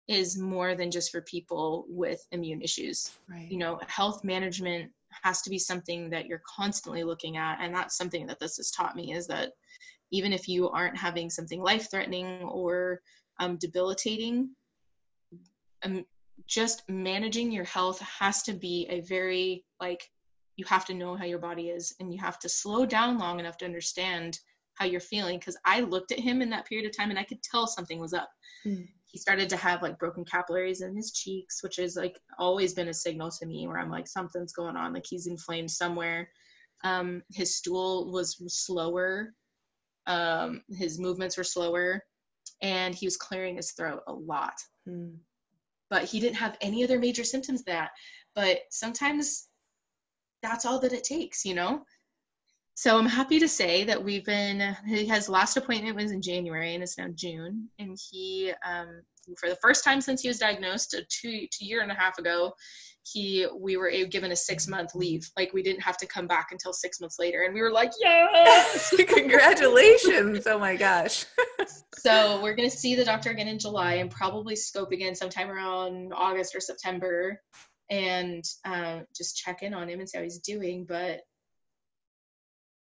[0.07, 3.11] is more than just for people with immune issues.
[3.29, 3.51] Right.
[3.51, 4.91] You know, health management
[5.23, 8.71] has to be something that you're constantly looking at, and that's something that this has
[8.71, 9.53] taught me is that
[10.11, 13.01] even if you aren't having something life threatening or
[13.41, 14.51] um, debilitating
[15.85, 16.05] um,
[16.47, 20.09] just managing your health has to be a very like
[20.59, 23.41] you have to know how your body is and you have to slow down long
[23.41, 24.39] enough to understand
[24.75, 27.25] how you're feeling because i looked at him in that period of time and i
[27.25, 28.29] could tell something was up
[28.67, 28.87] mm.
[29.07, 32.89] he started to have like broken capillaries in his cheeks which is like always been
[32.89, 36.29] a signal to me where i'm like something's going on like he's inflamed somewhere
[36.85, 39.35] um, his stool was slower
[40.09, 42.03] um, his movements were slower,
[42.63, 44.55] and he was clearing his throat a lot.
[44.89, 45.19] Mm.
[45.91, 47.91] But he didn't have any other major symptoms that.
[48.35, 49.48] But sometimes
[50.43, 51.83] that's all that it takes, you know?
[52.75, 56.83] So I'm happy to say that we've been, his last appointment was in January and
[56.83, 57.69] it's now June.
[57.81, 59.03] And he, um,
[59.37, 62.19] for the first time since he was diagnosed a two, two year and a half
[62.19, 62.53] ago,
[63.03, 65.31] he we were given a six month leave.
[65.37, 67.43] Like we didn't have to come back until six months later.
[67.43, 68.95] And we were like yes!
[69.09, 70.47] Congratulations.
[70.47, 71.25] Oh my gosh.
[71.99, 75.51] So we're going to see the doctor again in july and probably scope again sometime
[75.51, 77.43] around august or september
[77.91, 81.21] and um, just check in on him and see how he's doing but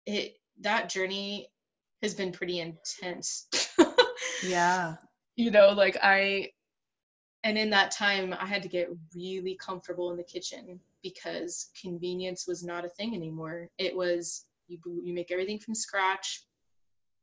[0.05, 1.47] it that journey
[2.01, 3.47] has been pretty intense.
[4.43, 4.95] Yeah.
[5.35, 6.49] You know like i
[7.43, 12.45] and in that time i had to get really comfortable in the kitchen because convenience
[12.47, 13.69] was not a thing anymore.
[13.77, 16.43] It was you you make everything from scratch.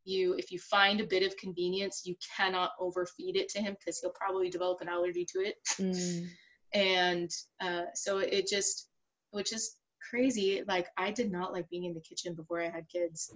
[0.05, 4.01] You if you find a bit of convenience you cannot overfeed it to him because
[4.01, 5.57] he'll probably develop an allergy to it.
[5.78, 6.28] Mm.
[6.75, 8.89] And uh, so it just
[9.31, 9.77] which is
[10.11, 13.33] crazy like i did not like being in the kitchen before i had kids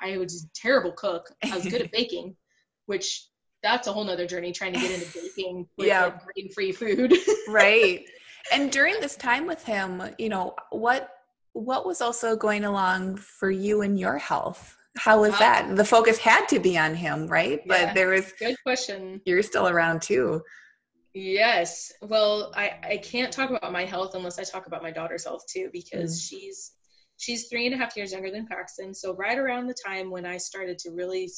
[0.00, 2.34] i was a terrible cook i was good at baking
[2.86, 3.28] which
[3.62, 5.06] that's a whole nother journey trying to get into
[5.36, 6.04] baking with yeah.
[6.04, 7.12] like grain free food.
[7.48, 8.04] right.
[8.52, 11.10] And during this time with him, you know, what
[11.52, 14.76] what was also going along for you and your health?
[14.98, 15.74] How was that?
[15.74, 17.60] The focus had to be on him, right?
[17.64, 19.20] Yeah, but there was good question.
[19.24, 20.42] You're still around too.
[21.18, 21.94] Yes.
[22.02, 25.46] Well, I I can't talk about my health unless I talk about my daughter's health
[25.50, 26.28] too because mm.
[26.28, 26.72] she's
[27.16, 28.92] she's three and a half years younger than Paxton.
[28.92, 31.30] So right around the time when I started to really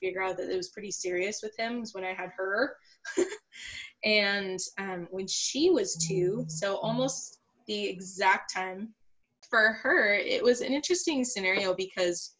[0.00, 2.74] figure out that it was pretty serious with him was when I had her.
[4.04, 8.92] and um, when she was two, so almost the exact time
[9.48, 12.34] for her, it was an interesting scenario because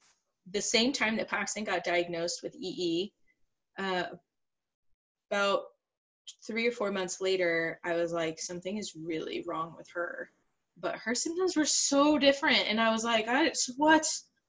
[0.51, 3.13] the same time that Paxton got diagnosed with EE,
[3.79, 4.07] uh,
[5.31, 5.63] about
[6.47, 10.31] three or four months later, I was like, something is really wrong with her.
[10.81, 12.69] But her symptoms were so different.
[12.69, 14.07] And I was like, I, what?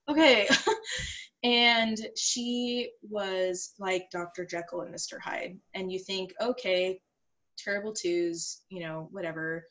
[0.09, 0.47] Okay.
[1.43, 4.45] and she was like Dr.
[4.45, 5.19] Jekyll and Mr.
[5.19, 5.57] Hyde.
[5.73, 6.99] And you think, okay,
[7.57, 9.65] terrible twos, you know, whatever.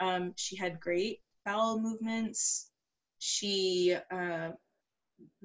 [0.00, 2.70] Um, she had great bowel movements.
[3.18, 4.50] She uh,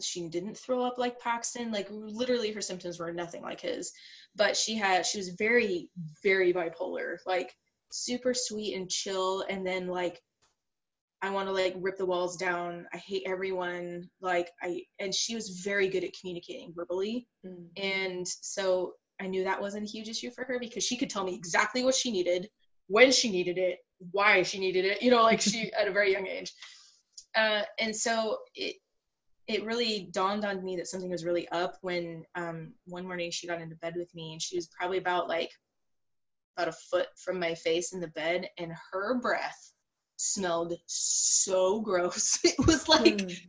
[0.02, 1.72] she didn't throw up like Paxton.
[1.72, 3.92] Like literally, her symptoms were nothing like his.
[4.36, 5.90] But she had she was very
[6.24, 7.54] very bipolar, like
[7.92, 10.22] super sweet and chill, and then like
[11.22, 12.86] I want to like rip the walls down.
[12.94, 14.10] I hate everyone.
[14.22, 17.66] Like I and she was very good at communicating verbally, mm-hmm.
[17.76, 21.24] and so I knew that wasn't a huge issue for her because she could tell
[21.24, 22.50] me exactly what she needed,
[22.88, 23.80] when she needed it,
[24.12, 25.02] why she needed it.
[25.02, 26.54] You know, like she at a very young age.
[27.36, 28.78] Uh, and so it
[29.48, 33.48] it really dawned on me that something was really up when um, one morning she
[33.48, 35.52] got into bed with me and she was probably about like
[36.58, 39.72] about a foot from my face in the bed and her breath
[40.18, 42.40] smelled so gross.
[42.44, 43.40] It was like mm.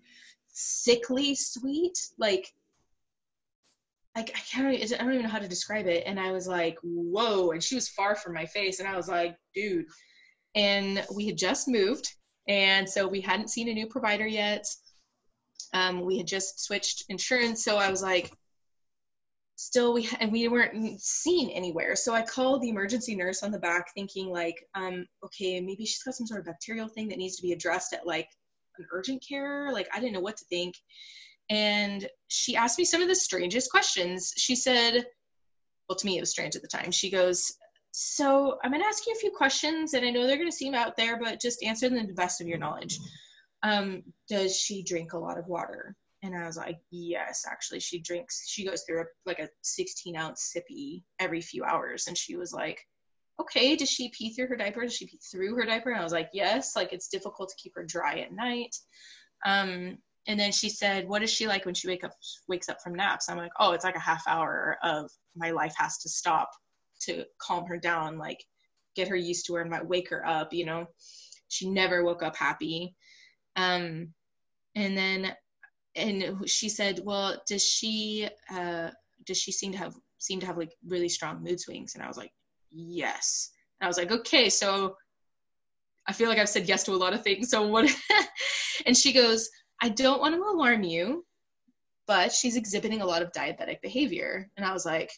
[0.53, 2.53] sickly sweet, like
[4.16, 6.05] like I can't I don't even know how to describe it.
[6.07, 7.51] And I was like, whoa.
[7.51, 8.80] And she was far from my face.
[8.80, 9.86] And I was like, dude.
[10.55, 12.12] And we had just moved.
[12.49, 14.64] And so we hadn't seen a new provider yet.
[15.72, 17.64] Um, we had just switched insurance.
[17.64, 18.32] So I was like,
[19.56, 23.58] still we and we weren't seen anywhere so i called the emergency nurse on the
[23.58, 27.34] back thinking like um okay maybe she's got some sort of bacterial thing that needs
[27.34, 28.28] to be addressed at like
[28.78, 30.76] an urgent care like i didn't know what to think
[31.50, 34.34] and she asked me some of the strangest questions.
[34.36, 35.04] She said,
[35.88, 36.90] well, to me, it was strange at the time.
[36.90, 37.54] She goes,
[37.90, 40.56] So I'm going to ask you a few questions, and I know they're going to
[40.56, 42.98] seem out there, but just answer them to the best of your knowledge.
[43.62, 45.96] Um, does she drink a lot of water?
[46.22, 48.48] And I was like, yes, actually, she drinks.
[48.48, 52.06] She goes through a, like a 16 ounce sippy every few hours.
[52.09, 52.80] And she was like,
[53.40, 54.82] okay, does she pee through her diaper?
[54.82, 55.90] Does she pee through her diaper?
[55.90, 58.74] And I was like, yes, like it's difficult to keep her dry at night.
[59.46, 59.98] Um,
[60.28, 62.12] and then she said, "What is she like when she wake up
[62.48, 65.74] wakes up from naps?" I'm like, "Oh, it's like a half hour of my life
[65.76, 66.50] has to stop
[67.02, 68.44] to calm her down, like
[68.94, 70.86] get her used to her and might wake her up." You know,
[71.48, 72.94] she never woke up happy.
[73.59, 74.14] Um,
[74.74, 75.34] and then,
[75.96, 78.90] and she said, "Well, does she uh,
[79.26, 82.09] does she seem to have seem to have like really strong mood swings?" And I
[82.09, 82.32] was like,
[82.70, 83.50] "Yes."
[83.80, 84.96] And I was like, "Okay, so."
[86.06, 87.50] I feel like I've said yes to a lot of things.
[87.50, 87.94] So what?
[88.86, 89.50] and she goes,
[89.82, 91.26] I don't want to alarm you,
[92.06, 94.48] but she's exhibiting a lot of diabetic behavior.
[94.56, 95.11] And I was like,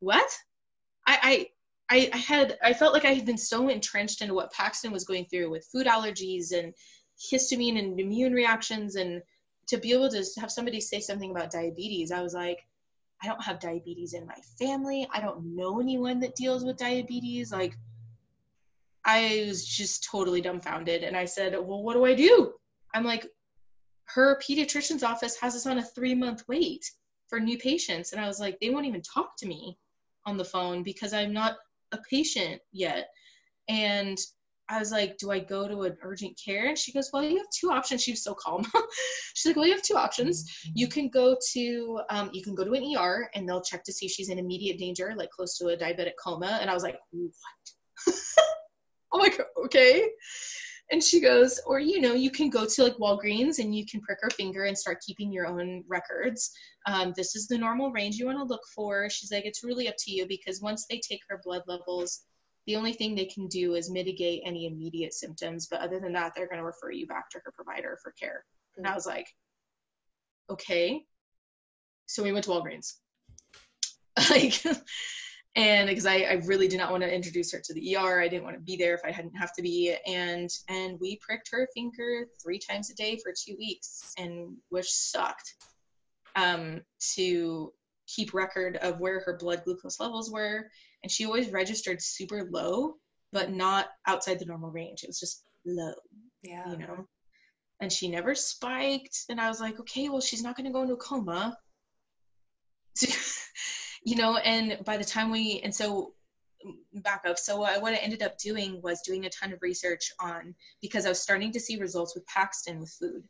[0.00, 0.26] what?
[1.06, 1.46] I,
[1.90, 5.24] I, had, I felt like I had been so entrenched into what Paxton was going
[5.26, 6.74] through with food allergies and
[7.18, 8.96] histamine and immune reactions.
[8.96, 9.22] And
[9.68, 12.66] to be able to have somebody say something about diabetes, I was like,
[13.22, 15.08] I don't have diabetes in my family.
[15.12, 17.50] I don't know anyone that deals with diabetes.
[17.50, 17.76] Like,
[19.04, 21.02] I was just totally dumbfounded.
[21.02, 22.52] And I said, Well, what do I do?
[22.94, 23.26] I'm like,
[24.04, 26.90] her pediatrician's office has us on a three month wait
[27.28, 28.12] for new patients.
[28.12, 29.78] And I was like, they won't even talk to me
[30.24, 31.56] on the phone because I'm not
[31.92, 33.08] a patient yet.
[33.68, 34.18] And
[34.70, 36.68] I was like, do I go to an urgent care?
[36.68, 38.02] And she goes, well, you have two options.
[38.02, 38.66] She was so calm.
[39.34, 40.44] she's like, well, you have two options.
[40.74, 43.92] You can go to, um, you can go to an ER and they'll check to
[43.92, 46.58] see if she's in immediate danger, like close to a diabetic coma.
[46.60, 48.14] And I was like, what?
[49.12, 50.08] I'm like, okay
[50.90, 54.00] and she goes, or you know, you can go to like Walgreens and you can
[54.00, 56.50] prick her finger and start keeping your own records.
[56.86, 59.10] Um, this is the normal range you want to look for.
[59.10, 62.22] She's like, it's really up to you because once they take her blood levels,
[62.66, 65.68] the only thing they can do is mitigate any immediate symptoms.
[65.70, 68.44] But other than that, they're going to refer you back to her provider for care.
[68.72, 68.84] Mm-hmm.
[68.84, 69.26] And I was like,
[70.50, 71.02] okay.
[72.06, 72.94] So we went to Walgreens.
[74.30, 74.62] like,
[75.58, 78.28] and because I, I really did not want to introduce her to the ER, I
[78.28, 79.92] didn't want to be there if I hadn't have to be.
[80.06, 84.88] And and we pricked her finger three times a day for two weeks, and which
[84.88, 85.54] sucked.
[86.36, 86.82] Um,
[87.14, 87.72] to
[88.06, 90.70] keep record of where her blood glucose levels were,
[91.02, 92.94] and she always registered super low,
[93.32, 95.02] but not outside the normal range.
[95.02, 95.94] It was just low.
[96.44, 96.70] Yeah.
[96.70, 97.08] You know.
[97.80, 100.82] And she never spiked, and I was like, okay, well, she's not going to go
[100.82, 101.58] into a coma.
[104.04, 106.14] you know, and by the time we, and so
[106.92, 107.38] back up.
[107.38, 111.08] So what I ended up doing was doing a ton of research on because I
[111.08, 113.24] was starting to see results with Paxton with food.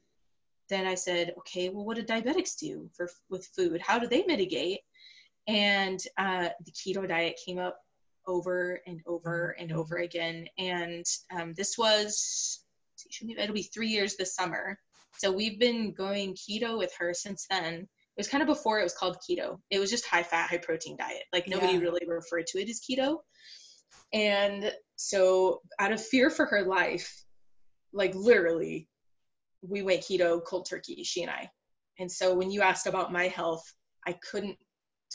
[0.69, 3.81] Then I said, okay, well, what do diabetics do for with food?
[3.81, 4.81] How do they mitigate?
[5.47, 7.79] And uh, the keto diet came up
[8.27, 10.47] over and over and over again.
[10.59, 12.61] And um, this was
[13.21, 14.79] it'll be three years this summer.
[15.17, 17.89] So we've been going keto with her since then
[18.19, 19.59] was kind of before it was called keto.
[19.71, 21.23] It was just high fat, high protein diet.
[21.33, 21.81] Like nobody yeah.
[21.81, 23.19] really referred to it as keto.
[24.13, 27.25] And so out of fear for her life,
[27.93, 28.89] like literally,
[29.63, 31.51] we went keto cold turkey, she and I.
[31.99, 33.65] And so when you asked about my health,
[34.07, 34.57] I couldn't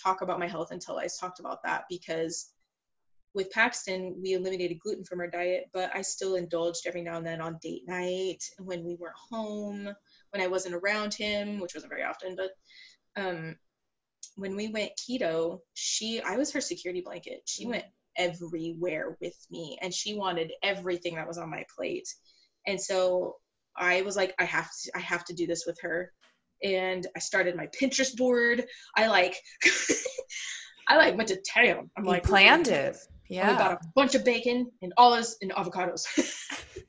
[0.01, 2.49] talk about my health until I talked about that because
[3.34, 7.26] with Paxton, we eliminated gluten from our diet, but I still indulged every now and
[7.26, 9.89] then on date night when we weren't home,
[10.30, 12.36] when I wasn't around him, which wasn't very often.
[12.36, 12.51] But
[13.16, 13.55] um,
[14.36, 17.41] when we went keto, she, I was her security blanket.
[17.45, 17.86] She went
[18.18, 22.07] everywhere with me and she wanted everything that was on my plate.
[22.66, 23.36] And so
[23.76, 26.11] I was like, I have to, I have to do this with her.
[26.64, 28.66] And I started my Pinterest board.
[28.95, 29.36] I like,
[30.88, 31.89] I like went to town.
[31.97, 32.97] I'm you like planned it.
[33.30, 33.51] Yeah.
[33.51, 36.05] We got a bunch of bacon and olives and avocados.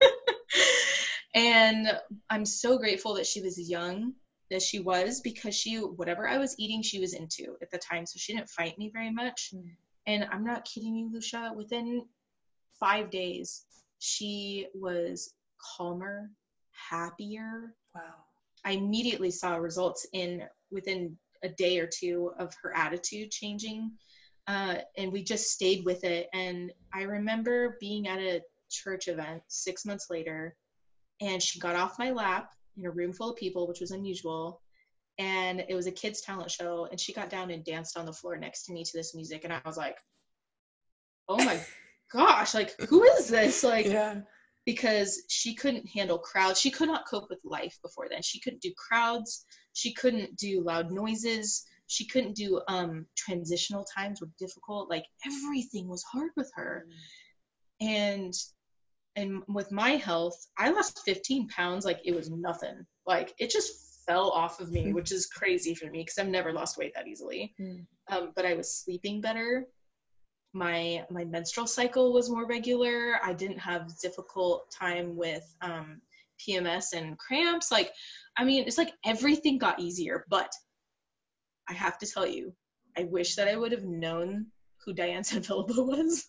[1.34, 1.88] and
[2.28, 4.14] I'm so grateful that she was young
[4.50, 8.06] as she was because she whatever I was eating she was into at the time
[8.06, 9.50] so she didn't fight me very much.
[9.54, 9.70] Mm.
[10.06, 12.04] And I'm not kidding you, Lucia, within
[12.78, 13.64] 5 days
[13.98, 15.32] she was
[15.76, 16.30] calmer,
[16.90, 17.74] happier.
[17.94, 18.02] Wow.
[18.64, 23.92] I immediately saw results in within a day or two of her attitude changing
[24.48, 26.28] uh, and we just stayed with it.
[26.32, 30.56] And I remember being at a church event six months later,
[31.20, 34.60] and she got off my lap in a room full of people, which was unusual.
[35.18, 38.12] And it was a kids' talent show, and she got down and danced on the
[38.12, 39.96] floor next to me to this music, and I was like,
[41.26, 41.58] "Oh my
[42.12, 42.52] gosh!
[42.52, 43.64] Like, who is this?
[43.64, 44.20] Like, yeah."
[44.66, 46.60] Because she couldn't handle crowds.
[46.60, 48.20] She could not cope with life before then.
[48.20, 49.46] She couldn't do crowds.
[49.72, 55.88] She couldn't do loud noises she couldn't do um transitional times were difficult like everything
[55.88, 57.86] was hard with her mm.
[57.86, 58.34] and
[59.16, 62.86] and with my health i lost 15 pounds like it was nothing.
[63.06, 64.94] Like it just fell off of me mm.
[64.94, 67.54] which is crazy for me because i've never lost weight that easily.
[67.60, 67.86] Mm.
[68.10, 69.66] um, but i was sleeping better.
[70.52, 73.18] My my menstrual cycle was more regular.
[73.22, 76.00] I didn't have difficult time with um,
[76.40, 77.72] pms and cramps.
[77.72, 77.90] Like
[78.38, 80.50] i mean it's like everything got easier but
[81.68, 82.52] I have to tell you,
[82.96, 84.46] I wish that I would have known
[84.84, 86.26] who Diane Sanfilippo was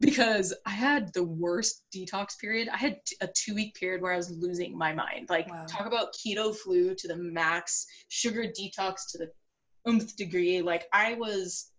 [0.00, 2.68] because I had the worst detox period.
[2.68, 5.28] I had a two week period where I was losing my mind.
[5.30, 5.64] Like, wow.
[5.66, 9.30] talk about keto flu to the max, sugar detox to the
[9.86, 10.60] umph degree.
[10.62, 11.70] Like, I was.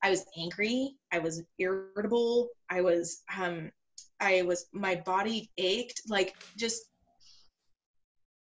[0.00, 0.94] I was angry.
[1.10, 2.50] I was irritable.
[2.70, 3.72] I was um
[4.20, 6.87] I was my body ached like just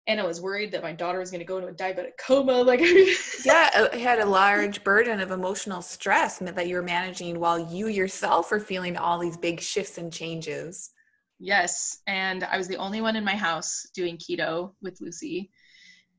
[0.07, 2.63] and I was worried that my daughter was going to go into a diabetic coma.
[2.63, 2.81] Like,
[3.45, 7.89] yeah, it had a large burden of emotional stress that you were managing while you
[7.89, 10.91] yourself were feeling all these big shifts and changes.
[11.39, 15.51] Yes, and I was the only one in my house doing keto with Lucy.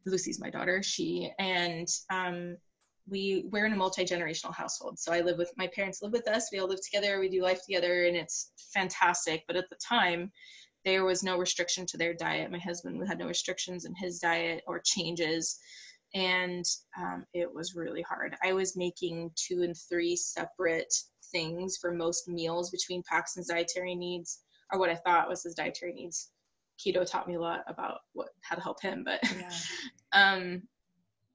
[0.06, 0.84] Lucy's my daughter.
[0.84, 2.58] She and um,
[3.10, 5.00] we we're in a multi generational household.
[5.00, 6.50] So I live with my parents live with us.
[6.52, 7.20] We all live together.
[7.20, 9.44] We do life together, and it's fantastic.
[9.48, 10.32] But at the time,
[10.88, 12.50] there was no restriction to their diet.
[12.50, 15.60] My husband had no restrictions in his diet or changes.
[16.14, 16.64] And
[16.98, 18.38] um, it was really hard.
[18.42, 20.94] I was making two and three separate
[21.30, 24.40] things for most meals between Paxton's dietary needs,
[24.72, 26.30] or what I thought was his dietary needs.
[26.80, 29.50] Keto taught me a lot about what how to help him, but yeah.
[30.14, 30.62] um,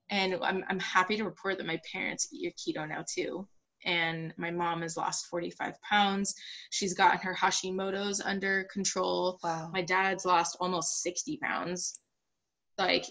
[0.09, 3.47] and I'm I'm happy to report that my parents eat your keto now too
[3.85, 6.35] and my mom has lost 45 pounds.
[6.69, 9.39] She's gotten her Hashimoto's under control.
[9.43, 9.69] Wow.
[9.73, 11.99] My dad's lost almost 60 pounds.
[12.77, 13.05] Like,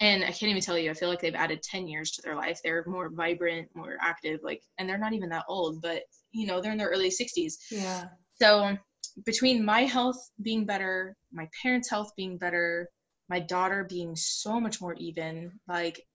[0.00, 2.36] and I can't even tell you, I feel like they've added 10 years to their
[2.36, 2.60] life.
[2.62, 6.02] They're more vibrant, more active, like, and they're not even that old, but
[6.32, 7.54] you know, they're in their early 60s.
[7.70, 8.04] Yeah.
[8.40, 8.76] So,
[9.24, 12.88] between my health being better, my parents' health being better,
[13.28, 16.06] my daughter being so much more even, like,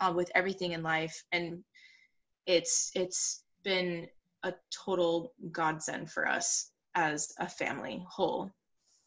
[0.00, 1.62] uh, with everything in life, and
[2.46, 4.08] it's it's been
[4.42, 8.50] a total godsend for us as a family whole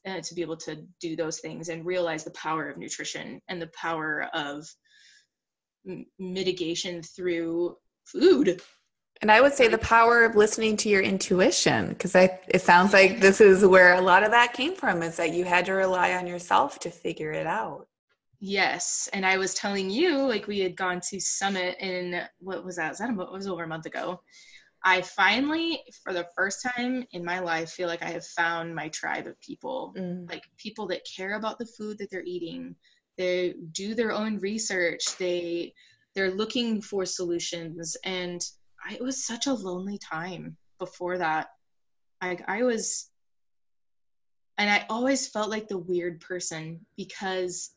[0.07, 3.61] uh, to be able to do those things and realize the power of nutrition and
[3.61, 4.67] the power of
[5.87, 7.75] m- mitigation through
[8.05, 8.61] food.
[9.21, 12.91] And i would say the power of listening to your intuition because I it sounds
[12.91, 15.73] like this is where a lot of that came from is that you had to
[15.73, 17.87] rely on yourself to figure it out
[18.45, 22.75] Yes, and I was telling you, like we had gone to Summit in what was
[22.75, 22.89] that?
[22.89, 24.19] Was that a, it was over a month ago.
[24.83, 28.89] I finally, for the first time in my life, feel like I have found my
[28.89, 30.29] tribe of people, mm.
[30.29, 32.75] like people that care about the food that they're eating.
[33.17, 35.15] They do their own research.
[35.17, 35.73] They
[36.13, 38.45] they're looking for solutions, and
[38.85, 41.47] I, it was such a lonely time before that.
[42.21, 43.09] Like I was,
[44.57, 47.73] and I always felt like the weird person because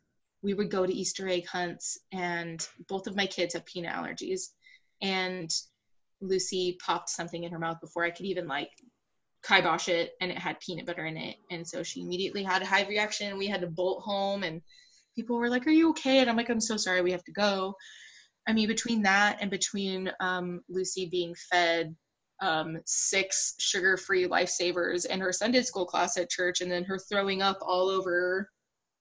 [0.46, 4.50] we would go to Easter egg hunts, and both of my kids have peanut allergies.
[5.02, 5.50] And
[6.20, 8.70] Lucy popped something in her mouth before I could even like
[9.44, 11.34] kibosh it, and it had peanut butter in it.
[11.50, 13.38] And so she immediately had a hive reaction.
[13.38, 14.62] We had to bolt home, and
[15.16, 16.20] people were like, Are you okay?
[16.20, 17.74] And I'm like, I'm so sorry, we have to go.
[18.46, 21.96] I mean, between that and between um, Lucy being fed
[22.40, 27.00] um, six sugar free lifesavers in her Sunday school class at church, and then her
[27.00, 28.48] throwing up all over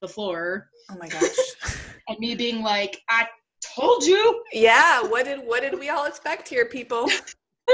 [0.06, 0.70] the floor.
[0.90, 1.36] Oh my gosh.
[2.08, 3.28] and me being like, I
[3.76, 4.44] told you.
[4.54, 5.04] Yeah.
[5.04, 7.10] What did what did we all expect here, people?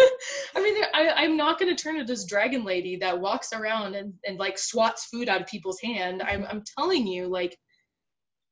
[0.55, 3.95] I mean, I, I'm not going to turn to this dragon lady that walks around
[3.95, 6.21] and, and like swats food out of people's hand.
[6.21, 7.57] I'm, I'm telling you, like,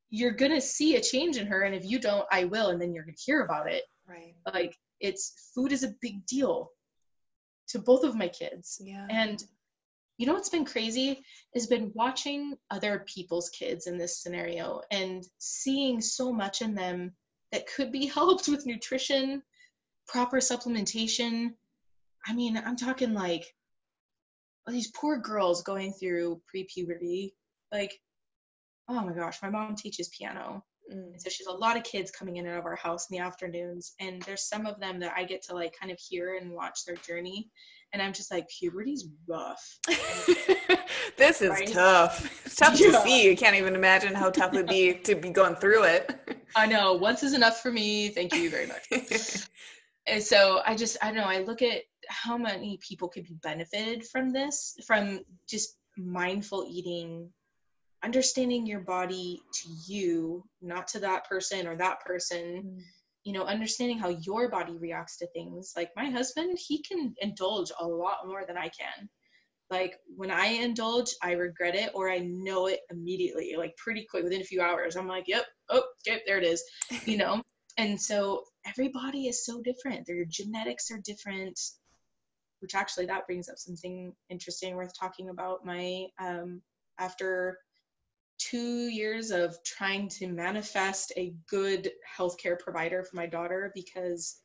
[0.09, 1.61] you're going to see a change in her.
[1.61, 2.69] And if you don't, I will.
[2.69, 3.83] And then you're going to hear about it.
[4.05, 4.35] Right.
[4.53, 6.71] Like, it's food is a big deal
[7.69, 8.81] to both of my kids.
[8.83, 9.07] Yeah.
[9.09, 9.41] And
[10.19, 15.23] you know what's been crazy has been watching other people's kids in this scenario and
[15.37, 17.13] seeing so much in them
[17.53, 19.41] that could be helped with nutrition,
[20.09, 21.51] proper supplementation.
[22.27, 23.45] I mean, I'm talking like
[24.67, 27.33] these poor girls going through pre-puberty.
[27.71, 27.97] Like,
[28.89, 30.65] oh my gosh, my mom teaches piano.
[30.91, 31.19] Mm.
[31.19, 33.23] So she's a lot of kids coming in and out of our house in the
[33.23, 36.51] afternoons, and there's some of them that I get to like kind of hear and
[36.51, 37.49] watch their journey,
[37.93, 39.79] and I'm just like, puberty's rough.
[41.17, 41.67] this is right?
[41.67, 42.45] tough.
[42.45, 42.91] It's tough yeah.
[42.91, 43.31] to see.
[43.31, 46.39] I can't even imagine how tough it'd be to be going through it.
[46.55, 46.93] I know.
[46.93, 48.09] Once is enough for me.
[48.09, 48.87] Thank you very much.
[50.07, 51.23] and so I just, I don't know.
[51.23, 57.29] I look at how many people could be benefited from this, from just mindful eating
[58.03, 62.63] understanding your body to you, not to that person or that person.
[62.65, 62.81] Mm.
[63.25, 65.73] You know, understanding how your body reacts to things.
[65.75, 69.09] Like my husband, he can indulge a lot more than I can.
[69.69, 74.23] Like when I indulge, I regret it or I know it immediately, like pretty quick
[74.23, 74.95] within a few hours.
[74.95, 76.63] I'm like, yep, oh, okay, there it is.
[77.05, 77.43] You know?
[77.77, 80.07] and so everybody is so different.
[80.07, 81.59] Their genetics are different
[82.61, 86.61] which actually that brings up something interesting worth talking about my um,
[86.99, 87.57] after
[88.39, 94.39] two years of trying to manifest a good healthcare provider for my daughter because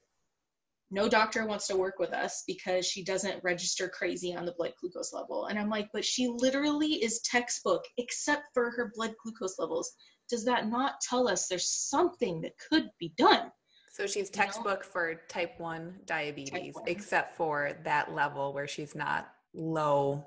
[0.91, 4.73] no doctor wants to work with us because she doesn't register crazy on the blood
[4.81, 5.47] glucose level.
[5.47, 9.93] And I'm like, but she literally is textbook except for her blood glucose levels.
[10.29, 13.51] Does that not tell us there's something that could be done?
[13.93, 14.93] So she's textbook you know?
[14.93, 16.85] for type 1 diabetes, type 1.
[16.89, 20.25] except for that level where she's not low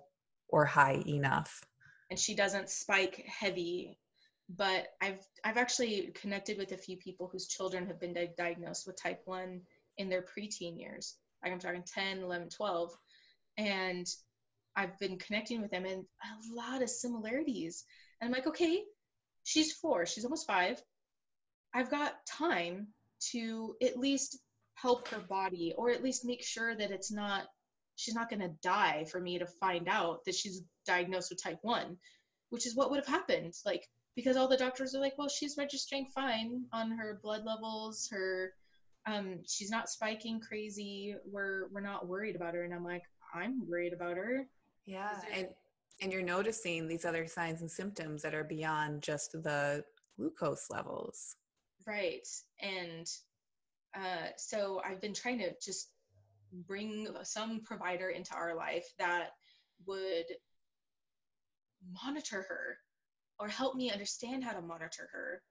[0.47, 1.61] or high enough
[2.09, 3.97] and she doesn't spike heavy
[4.49, 8.87] but i've i've actually connected with a few people whose children have been di- diagnosed
[8.87, 9.61] with type 1
[9.97, 11.15] in their preteen years.
[11.43, 12.97] Like i'm talking 10 11 12
[13.57, 14.07] and
[14.75, 17.83] i've been connecting with them and a lot of similarities.
[18.21, 18.83] And i'm like okay
[19.47, 20.05] she's four.
[20.05, 20.81] She's almost five.
[21.73, 22.87] I've got time
[23.31, 24.39] to at least
[24.75, 27.45] help her body or at least make sure that it's not
[27.95, 31.59] she's not going to die for me to find out that she's diagnosed with type
[31.61, 31.97] 1
[32.49, 33.53] which is what would have happened.
[33.65, 38.07] Like because all the doctors are like well she's registering fine on her blood levels.
[38.11, 38.53] Her
[39.05, 41.15] um she's not spiking crazy.
[41.25, 42.63] We're we're not worried about her.
[42.63, 44.47] And i'm like i'm worried about her.
[44.85, 45.47] Yeah and
[46.01, 49.83] and you're noticing these other signs and symptoms that are beyond just the
[50.17, 51.35] glucose levels.
[51.85, 52.27] Right.
[52.59, 53.07] And
[53.95, 55.89] uh, so i've been trying to just
[56.67, 59.31] bring some provider into our life that
[59.85, 60.25] would
[62.03, 62.77] monitor her
[63.39, 65.41] or help me understand how to monitor her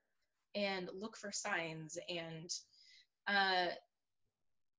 [0.54, 2.50] and look for signs and
[3.28, 3.70] uh,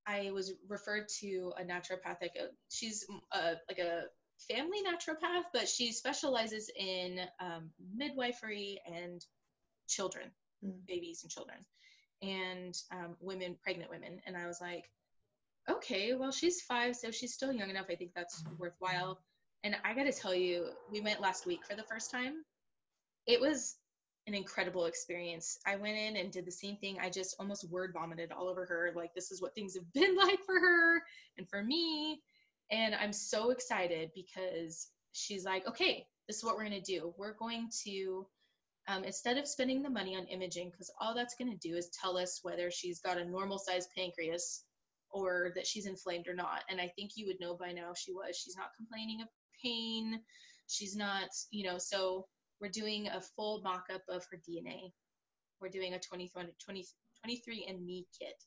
[0.06, 4.04] i was referred to a naturopathic uh, she's a, uh, like a
[4.52, 9.26] family naturopath but she specializes in um, midwifery and
[9.88, 10.30] children
[10.64, 10.74] mm.
[10.88, 11.58] babies and children
[12.22, 14.86] and um, women pregnant women and i was like
[15.70, 17.88] okay, well, she's five, so she's still young enough.
[17.90, 19.20] I think that's worthwhile.
[19.68, 22.36] And I got to tell you, we went last week for the first time.
[23.26, 23.76] It was
[24.26, 25.60] an incredible experience.
[25.68, 27.00] I went in and did the same thing.
[27.02, 28.94] I just almost word vomited all over her.
[28.96, 31.04] Like, this is what things have been like for her
[31.38, 32.22] and for me.
[32.72, 37.14] And I'm so excited because she's like, okay, this is what we're going to do.
[37.18, 38.26] We're going to,
[38.88, 41.90] um, instead of spending the money on imaging, because all that's going to do is
[41.90, 44.64] tell us whether she's got a normal sized pancreas
[45.10, 46.64] or that she's inflamed or not.
[46.70, 48.38] And I think you would know by now she was.
[48.38, 49.28] She's not complaining of
[49.64, 50.22] pain.
[50.68, 52.28] She's not, you know, so
[52.60, 54.92] we're doing a full mock up of her DNA.
[55.62, 56.32] We're doing a 20,
[56.64, 56.86] 20,
[57.28, 58.44] 23andMe kit,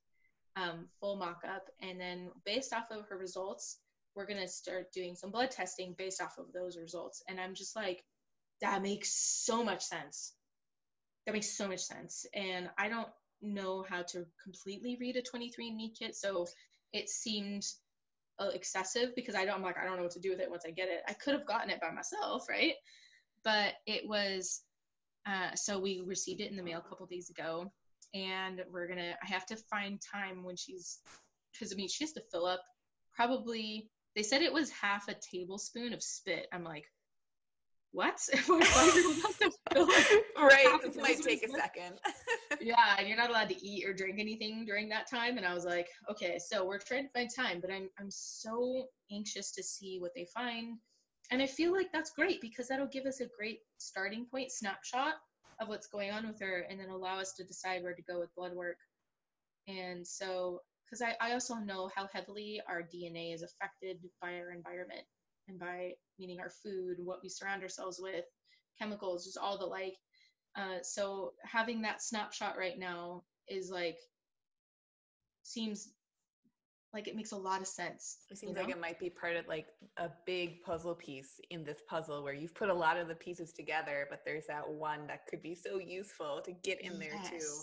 [0.57, 1.65] um, full mock up.
[1.81, 3.79] And then based off of her results,
[4.15, 7.23] we're going to start doing some blood testing based off of those results.
[7.29, 8.03] And I'm just like,
[8.61, 10.35] that makes so much sense.
[11.27, 12.27] that makes so much sense.
[12.35, 13.09] And I don't
[13.43, 16.47] know how to completely read a 23andMe kit, so
[16.93, 17.65] it seemed
[18.49, 19.57] excessive because I don't.
[19.57, 21.03] I'm like I don't know what to do with it once I get it.
[21.09, 22.75] I could have gotten it by myself, right?
[23.45, 24.63] But it was.
[25.27, 27.71] Uh, so we received it in the mail a couple days ago,
[28.15, 29.15] and we're gonna.
[29.23, 30.99] I have to find time when she's
[31.53, 32.63] because I mean she has to fill up
[33.15, 33.89] probably.
[34.17, 36.47] They said it was half a tablespoon of spit.
[36.53, 36.85] I'm like,
[37.93, 38.21] what?
[39.75, 40.79] right.
[40.83, 41.99] This might take a second.
[42.61, 45.37] yeah, and you're not allowed to eat or drink anything during that time.
[45.37, 48.87] And I was like, okay, so we're trying to find time, but I'm I'm so
[49.11, 50.79] anxious to see what they find.
[51.33, 55.15] And I feel like that's great because that'll give us a great starting point, snapshot
[55.61, 58.19] of what's going on with her, and then allow us to decide where to go
[58.19, 58.79] with blood work.
[59.69, 64.51] And so, because I, I also know how heavily our DNA is affected by our
[64.51, 65.05] environment
[65.49, 68.25] and by meaning our food, what we surround ourselves with,
[68.79, 69.97] chemicals, just all the like.
[70.57, 73.99] Uh, so having that snapshot right now is like
[75.43, 75.93] seems
[76.93, 78.19] like it makes a lot of sense.
[78.31, 78.63] It seems you know?
[78.63, 79.67] like it might be part of like
[79.97, 83.53] a big puzzle piece in this puzzle where you've put a lot of the pieces
[83.53, 87.31] together, but there's that one that could be so useful to get in there yes.
[87.31, 87.63] too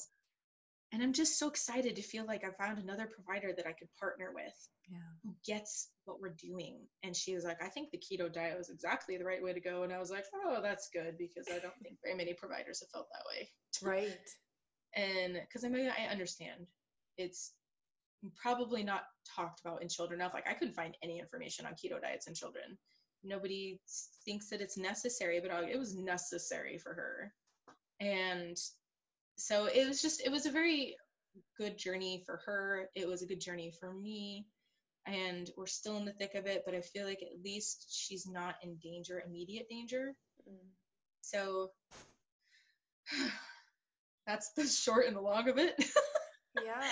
[0.93, 3.89] and i'm just so excited to feel like i found another provider that i could
[3.99, 4.97] partner with yeah.
[5.23, 6.79] who gets what we're doing.
[7.03, 9.59] And she was like i think the keto diet was exactly the right way to
[9.59, 9.83] go.
[9.83, 12.89] And i was like oh that's good because i don't think very many providers have
[12.89, 13.49] felt that way.
[13.81, 14.17] Right.
[14.95, 16.65] And because i mean i understand.
[17.17, 17.51] It's
[18.41, 19.03] probably not
[19.35, 20.33] talked about in children enough.
[20.33, 22.77] Like i couldn't find any information on keto diets in children.
[23.23, 23.79] Nobody
[24.25, 27.33] thinks that it's necessary but uh, it was necessary for her.
[27.99, 28.57] And
[29.37, 30.95] so it was just it was a very
[31.57, 34.45] good journey for her it was a good journey for me
[35.05, 38.27] and we're still in the thick of it but i feel like at least she's
[38.27, 40.13] not in danger immediate danger
[40.49, 40.67] mm.
[41.21, 41.69] so
[44.27, 45.75] that's the short and the long of it
[46.65, 46.83] yeah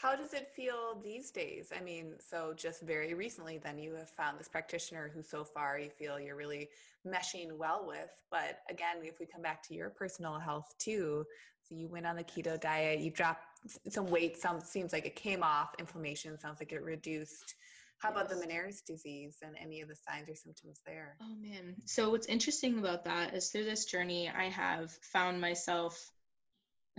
[0.00, 1.72] how does it feel these days?
[1.76, 5.76] I mean, so just very recently, then you have found this practitioner who so far
[5.76, 6.68] you feel you're really
[7.04, 8.10] meshing well with.
[8.30, 11.24] But again, if we come back to your personal health too,
[11.68, 13.44] so you went on the keto diet, you dropped
[13.88, 17.54] some weight, some seems like it came off, inflammation sounds like it reduced.
[17.98, 21.16] How about the Meniere's disease and any of the signs or symptoms there?
[21.20, 21.74] Oh man.
[21.84, 26.10] So what's interesting about that is through this journey I have found myself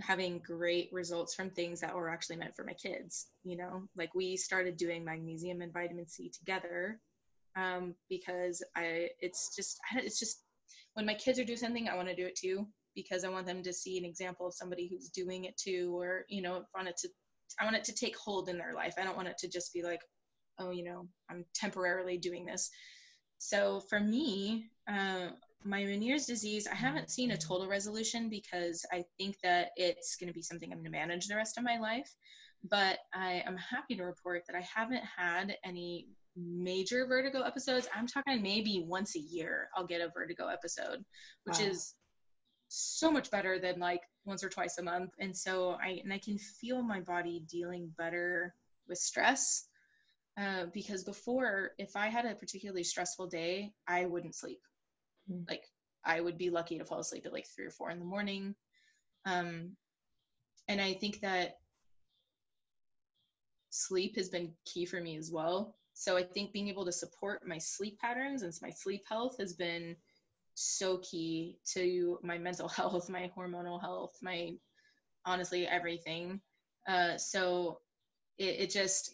[0.00, 4.14] having great results from things that were actually meant for my kids you know like
[4.14, 6.98] we started doing magnesium and vitamin c together
[7.56, 10.38] um, because i it's just it's just
[10.94, 13.46] when my kids are doing something i want to do it too because i want
[13.46, 16.88] them to see an example of somebody who's doing it too or you know want
[16.88, 17.08] it to
[17.60, 19.72] i want it to take hold in their life i don't want it to just
[19.72, 20.00] be like
[20.58, 22.70] oh you know i'm temporarily doing this
[23.38, 25.28] so for me uh,
[25.64, 30.28] my Meniere's disease, I haven't seen a total resolution because I think that it's going
[30.28, 32.10] to be something I'm going to manage the rest of my life.
[32.68, 37.88] But I am happy to report that I haven't had any major vertigo episodes.
[37.94, 41.04] I'm talking maybe once a year I'll get a vertigo episode,
[41.44, 41.66] which wow.
[41.66, 41.94] is
[42.72, 45.10] so much better than like once or twice a month.
[45.18, 48.54] And so I and I can feel my body dealing better
[48.88, 49.66] with stress.
[50.40, 54.60] Uh, because before, if I had a particularly stressful day, I wouldn't sleep
[55.30, 55.48] mm.
[55.48, 55.64] like
[56.04, 58.54] I would be lucky to fall asleep at like three or four in the morning.
[59.26, 59.76] Um,
[60.68, 61.56] and I think that
[63.70, 65.76] sleep has been key for me as well.
[65.94, 69.52] So I think being able to support my sleep patterns and my sleep health has
[69.52, 69.96] been
[70.60, 74.52] so key to my mental health, my hormonal health, my
[75.24, 76.40] honestly everything.
[76.88, 77.78] Uh, so
[78.38, 79.12] it, it just,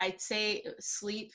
[0.00, 1.32] I'd say sleep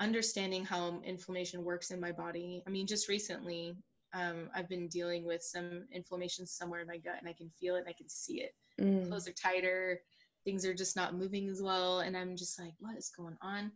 [0.00, 2.62] understanding how inflammation works in my body.
[2.66, 3.74] I mean, just recently,
[4.14, 7.76] um, I've been dealing with some inflammation somewhere in my gut, and I can feel
[7.76, 8.54] it, and I can see it.
[8.80, 9.08] Mm.
[9.08, 10.00] Clothes are tighter,
[10.44, 13.72] things are just not moving as well, and I'm just like, what is going on?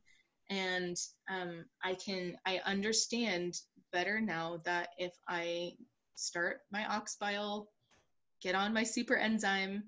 [0.48, 0.96] And
[1.30, 3.54] um, I can, I understand
[3.92, 5.72] better now that if I
[6.14, 7.68] start my ox bile,
[8.40, 9.84] get on my super enzyme,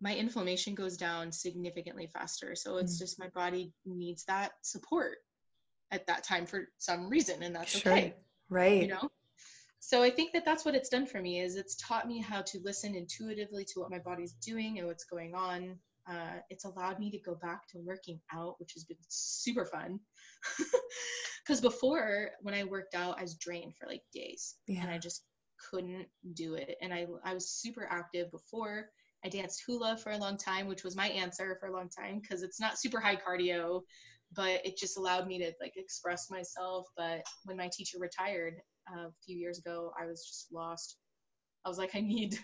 [0.00, 2.54] my inflammation goes down significantly faster.
[2.54, 2.98] So it's mm.
[2.98, 5.18] just my body needs that support
[5.92, 7.92] at that time for some reason and that's sure.
[7.92, 8.14] okay
[8.48, 9.10] right you know
[9.78, 12.40] so i think that that's what it's done for me is it's taught me how
[12.42, 15.76] to listen intuitively to what my body's doing and what's going on
[16.10, 20.00] uh, it's allowed me to go back to working out which has been super fun.
[21.44, 24.82] Because before when i worked out i was drained for like days yeah.
[24.82, 25.24] and i just
[25.70, 26.76] couldn't do it.
[26.80, 28.90] And I, I was super active before.
[29.24, 32.20] I danced hula for a long time which was my answer for a long time
[32.20, 33.82] because it's not super high cardio
[34.34, 36.86] but it just allowed me to like express myself.
[36.96, 38.54] But when my teacher retired
[38.92, 40.96] uh, a few years ago i was just lost.
[41.64, 42.36] I was like, I need,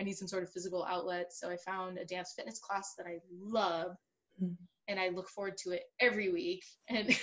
[0.00, 1.32] I need some sort of physical outlet.
[1.32, 3.96] So I found a dance fitness class that I love,
[4.42, 4.54] mm-hmm.
[4.88, 6.64] and I look forward to it every week.
[6.88, 7.16] And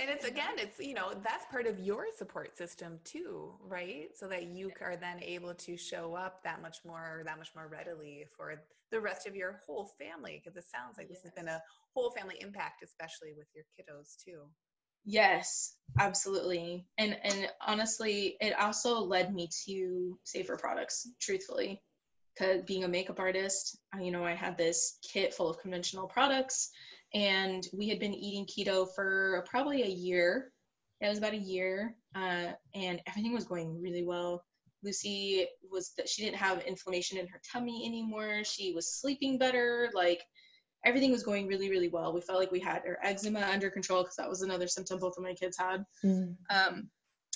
[0.00, 4.26] and it's again it's you know that's part of your support system too right so
[4.26, 8.24] that you are then able to show up that much more that much more readily
[8.36, 11.18] for the rest of your whole family because it sounds like yes.
[11.18, 11.60] this has been a
[11.94, 14.42] whole family impact especially with your kiddos too
[15.04, 21.82] yes absolutely and and honestly it also led me to safer products truthfully
[22.34, 26.70] because being a makeup artist you know i had this kit full of conventional products
[27.14, 30.52] and we had been eating keto for probably a year.
[31.00, 34.44] It was about a year, uh, and everything was going really well.
[34.82, 38.44] Lucy was that she didn't have inflammation in her tummy anymore.
[38.44, 39.90] She was sleeping better.
[39.94, 40.22] Like
[40.84, 42.12] everything was going really, really well.
[42.12, 45.16] We felt like we had her eczema under control because that was another symptom both
[45.16, 45.84] of my kids had.
[46.04, 46.36] Mm.
[46.50, 46.88] Um,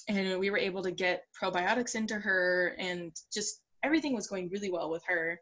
[0.09, 4.70] and we were able to get probiotics into her, and just everything was going really
[4.70, 5.38] well with her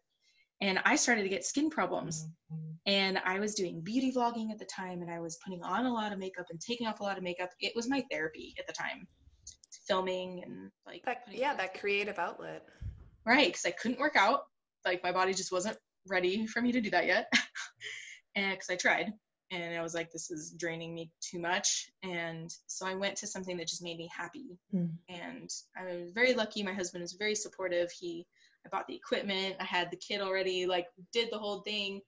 [0.62, 2.24] and I started to get skin problems.
[2.52, 2.70] Mm-hmm.
[2.86, 5.92] And I was doing beauty vlogging at the time, and I was putting on a
[5.92, 7.50] lot of makeup and taking off a lot of makeup.
[7.60, 9.06] It was my therapy at the time,
[9.88, 12.64] filming and like that, yeah, that creative outlet.
[13.26, 14.42] Right, because I couldn't work out.
[14.84, 15.76] Like my body just wasn't
[16.06, 17.32] ready for me to do that yet,
[18.34, 19.12] and because I tried,
[19.50, 21.90] and I was like, this is draining me too much.
[22.02, 24.56] And so I went to something that just made me happy.
[24.74, 24.92] Mm.
[25.10, 26.62] And I was very lucky.
[26.62, 27.90] My husband was very supportive.
[27.90, 28.26] He
[28.64, 32.00] I bought the equipment, I had the kit already, like did the whole thing.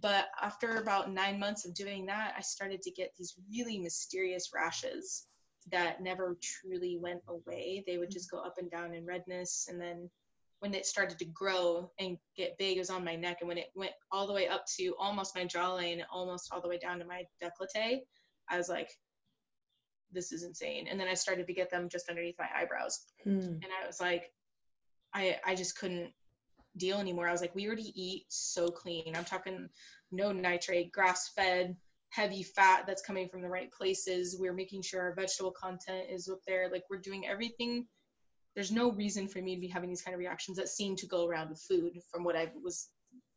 [0.00, 4.50] But after about nine months of doing that, I started to get these really mysterious
[4.54, 5.26] rashes
[5.70, 7.84] that never truly went away.
[7.86, 9.66] They would just go up and down in redness.
[9.68, 10.08] And then
[10.60, 13.38] when it started to grow and get big, it was on my neck.
[13.40, 16.68] And when it went all the way up to almost my jawline, almost all the
[16.68, 18.00] way down to my décolleté,
[18.48, 18.90] I was like,
[20.10, 20.86] this is insane.
[20.88, 23.00] And then I started to get them just underneath my eyebrows.
[23.22, 23.38] Hmm.
[23.38, 24.32] And I was like,
[25.14, 26.12] I I just couldn't
[26.76, 27.28] deal anymore.
[27.28, 29.14] I was like, we already eat so clean.
[29.14, 29.68] I'm talking
[30.10, 31.76] no nitrate, grass fed,
[32.10, 34.36] heavy fat that's coming from the right places.
[34.38, 36.70] We're making sure our vegetable content is up there.
[36.70, 37.86] Like we're doing everything.
[38.54, 41.06] There's no reason for me to be having these kind of reactions that seem to
[41.06, 42.88] go around with food from what I was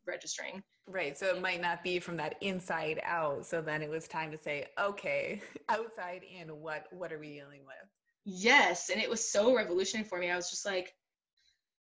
[0.07, 0.63] registering.
[0.87, 1.17] Right.
[1.17, 3.45] So it might not be from that inside out.
[3.45, 7.61] So then it was time to say, okay, outside in, what what are we dealing
[7.65, 7.89] with?
[8.25, 8.89] Yes.
[8.89, 10.29] And it was so revolutionary for me.
[10.29, 10.93] I was just like,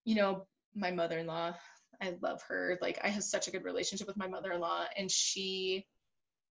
[0.04, 1.54] you know, my mother in law,
[2.02, 2.78] I love her.
[2.82, 5.86] Like, I have such a good relationship with my mother in law, and she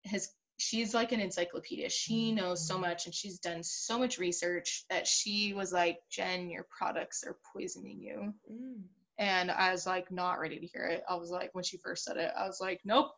[0.04, 0.28] has,
[0.58, 1.88] she's like an encyclopedia.
[1.88, 6.50] She knows so much, and she's done so much research that she was like, Jen,
[6.50, 8.34] your products are poisoning you.
[8.50, 8.82] Mm.
[9.18, 11.02] And I was like, not ready to hear it.
[11.08, 13.10] I was like, when she first said it, I was like, nope,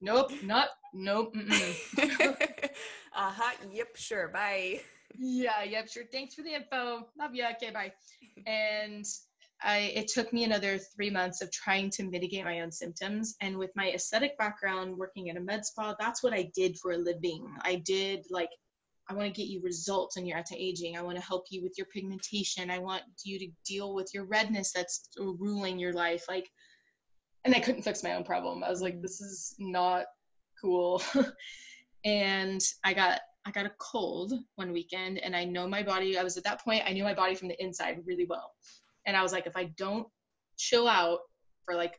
[0.00, 1.34] nope, not, nope.
[1.98, 2.34] uh
[3.14, 3.52] huh.
[3.72, 3.96] Yep.
[3.96, 4.28] Sure.
[4.28, 4.80] Bye
[5.16, 6.04] yeah, yep, sure.
[6.10, 7.06] Thanks for the info.
[7.18, 7.44] Love you.
[7.56, 7.92] Okay, bye.
[8.46, 9.04] And
[9.62, 13.36] I it took me another three months of trying to mitigate my own symptoms.
[13.40, 16.92] And with my aesthetic background, working at a med spa, that's what I did for
[16.92, 17.46] a living.
[17.62, 18.50] I did like
[19.10, 20.96] I want to get you results on your anti-aging.
[20.96, 22.70] I want to help you with your pigmentation.
[22.70, 26.26] I want you to deal with your redness that's ruling your life.
[26.28, 26.46] Like,
[27.44, 28.62] and I couldn't fix my own problem.
[28.62, 30.04] I was like, this is not
[30.60, 31.02] cool.
[32.04, 36.22] and I got I got a cold one weekend and I know my body, I
[36.22, 38.52] was at that point, I knew my body from the inside really well.
[39.08, 40.06] And I was like, if I don't
[40.58, 41.20] chill out
[41.64, 41.98] for like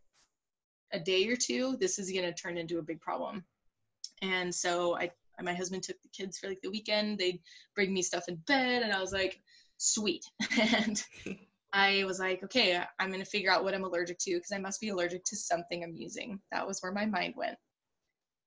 [0.93, 3.43] a day or two, this is going to turn into a big problem.
[4.21, 5.09] And so I,
[5.41, 7.17] my husband took the kids for like the weekend.
[7.17, 7.41] They'd
[7.75, 9.41] bring me stuff in bed and I was like,
[9.77, 10.23] sweet.
[10.61, 11.03] and
[11.73, 14.59] I was like, okay, I'm going to figure out what I'm allergic to because I
[14.59, 16.39] must be allergic to something I'm using.
[16.51, 17.57] That was where my mind went.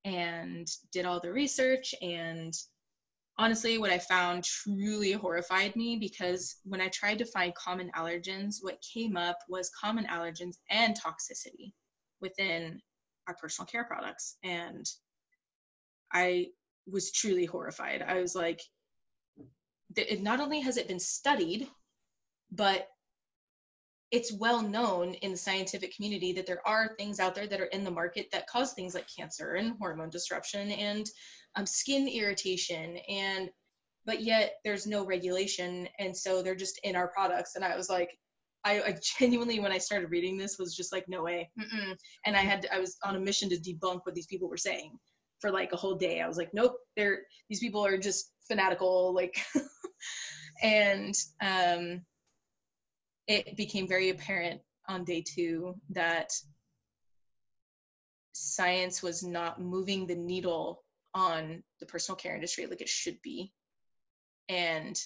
[0.05, 2.53] And did all the research and
[3.37, 8.57] honestly, what I found truly horrified me because when I tried to find common allergens,
[8.61, 11.73] what came up was common allergens and toxicity
[12.21, 12.81] within
[13.27, 14.37] our personal care products.
[14.43, 14.85] And
[16.11, 16.47] I
[16.89, 18.01] was truly horrified.
[18.01, 18.61] I was like,
[19.95, 21.67] it not only has it been studied,
[22.51, 22.87] but
[24.11, 27.65] it's well known in the scientific community that there are things out there that are
[27.65, 31.07] in the market that cause things like cancer and hormone disruption and
[31.55, 33.49] um, skin irritation and
[34.05, 35.87] but yet there's no regulation.
[35.97, 37.55] And so they're just in our products.
[37.55, 38.17] And i was like
[38.65, 41.49] I, I genuinely when i started reading this was just like no way.
[41.59, 41.95] Mm-mm.
[42.25, 44.97] and i had i was on a mission to debunk what these people were saying
[45.39, 46.21] for like a whole day.
[46.21, 49.43] I was like nope they're these people are just fanatical like
[50.63, 52.01] and um
[53.27, 56.31] it became very apparent on day two that
[58.33, 60.82] science was not moving the needle
[61.13, 63.51] on the personal care industry like it should be.
[64.49, 64.99] And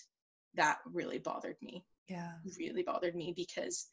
[0.55, 3.87] that really bothered me yeah really bothered me because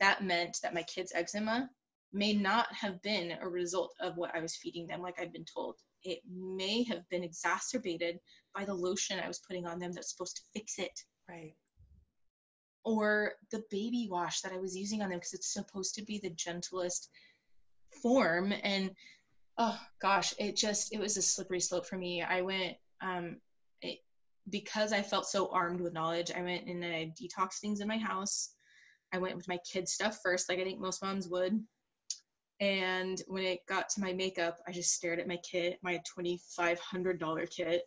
[0.00, 1.68] that meant that my kids eczema
[2.12, 5.44] may not have been a result of what I was feeding them, like i've been
[5.44, 5.76] told.
[6.02, 8.20] It may have been exacerbated
[8.54, 10.98] by the lotion I was putting on them that's supposed to fix it.
[11.28, 11.54] Right.
[12.84, 16.18] Or the baby wash that I was using on them because it's supposed to be
[16.18, 17.10] the gentlest
[18.02, 18.54] form.
[18.62, 18.92] And
[19.58, 22.22] oh gosh, it just, it was a slippery slope for me.
[22.22, 23.36] I went, um,
[23.80, 23.98] it,
[24.48, 27.98] because I felt so armed with knowledge, I went and I detoxed things in my
[27.98, 28.50] house.
[29.12, 31.60] I went with my kids stuff first, like I think most moms would.
[32.60, 37.50] And when it got to my makeup, I just stared at my kit, my $2,500
[37.50, 37.82] kit,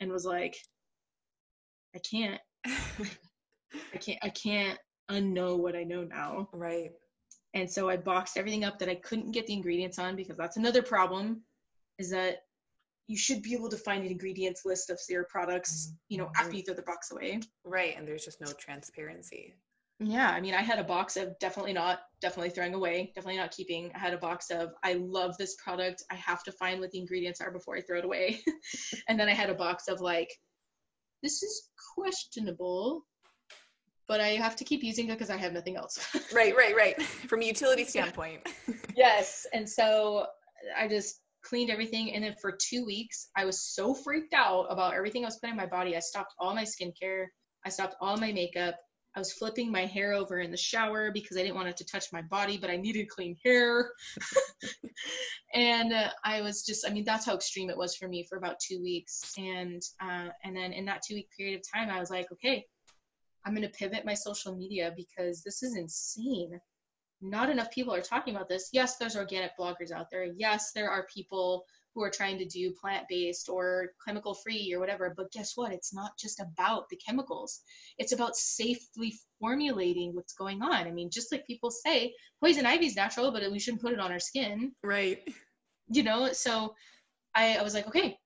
[0.00, 0.56] and was like,
[1.94, 2.40] I can't.
[2.64, 4.78] I can't I can't
[5.10, 6.48] unknow what I know now.
[6.52, 6.90] Right.
[7.56, 10.58] And so I boxed everything up that I couldn't get the ingredients on because that's
[10.58, 11.40] another problem
[11.98, 12.42] is that
[13.06, 15.94] you should be able to find an ingredients list of your products, mm-hmm.
[16.10, 17.40] you know, after you throw the box away.
[17.64, 17.96] Right.
[17.96, 19.54] And there's just no transparency.
[20.00, 23.52] Yeah, I mean, I had a box of definitely not, definitely throwing away, definitely not
[23.52, 23.90] keeping.
[23.94, 26.02] I had a box of I love this product.
[26.10, 28.40] I have to find what the ingredients are before I throw it away.
[29.08, 30.28] and then I had a box of like,
[31.22, 33.06] this is questionable,
[34.08, 35.98] but I have to keep using it because I have nothing else.
[36.34, 37.00] right, right, right.
[37.02, 38.46] From a utility standpoint.
[38.96, 40.26] yes, and so
[40.76, 44.94] I just cleaned everything, and then for two weeks, I was so freaked out about
[44.94, 45.96] everything I was putting in my body.
[45.96, 47.26] I stopped all my skincare.
[47.64, 48.76] I stopped all my makeup.
[49.16, 51.86] I was flipping my hair over in the shower because I didn't want it to
[51.86, 53.90] touch my body, but I needed clean hair.
[55.54, 58.36] and uh, I was just, I mean, that's how extreme it was for me for
[58.36, 59.32] about two weeks.
[59.38, 62.66] And, uh, and then in that two week period of time, I was like, okay,
[63.46, 66.60] I'm going to pivot my social media because this is insane.
[67.22, 68.70] Not enough people are talking about this.
[68.72, 70.26] Yes, there's organic bloggers out there.
[70.36, 74.78] Yes, there are people who are trying to do plant based or chemical free or
[74.78, 75.14] whatever.
[75.16, 75.72] But guess what?
[75.72, 77.60] It's not just about the chemicals,
[77.98, 80.86] it's about safely formulating what's going on.
[80.86, 84.00] I mean, just like people say, poison ivy is natural, but we shouldn't put it
[84.00, 84.72] on our skin.
[84.82, 85.20] Right.
[85.88, 86.74] You know, so
[87.34, 88.18] I, I was like, okay,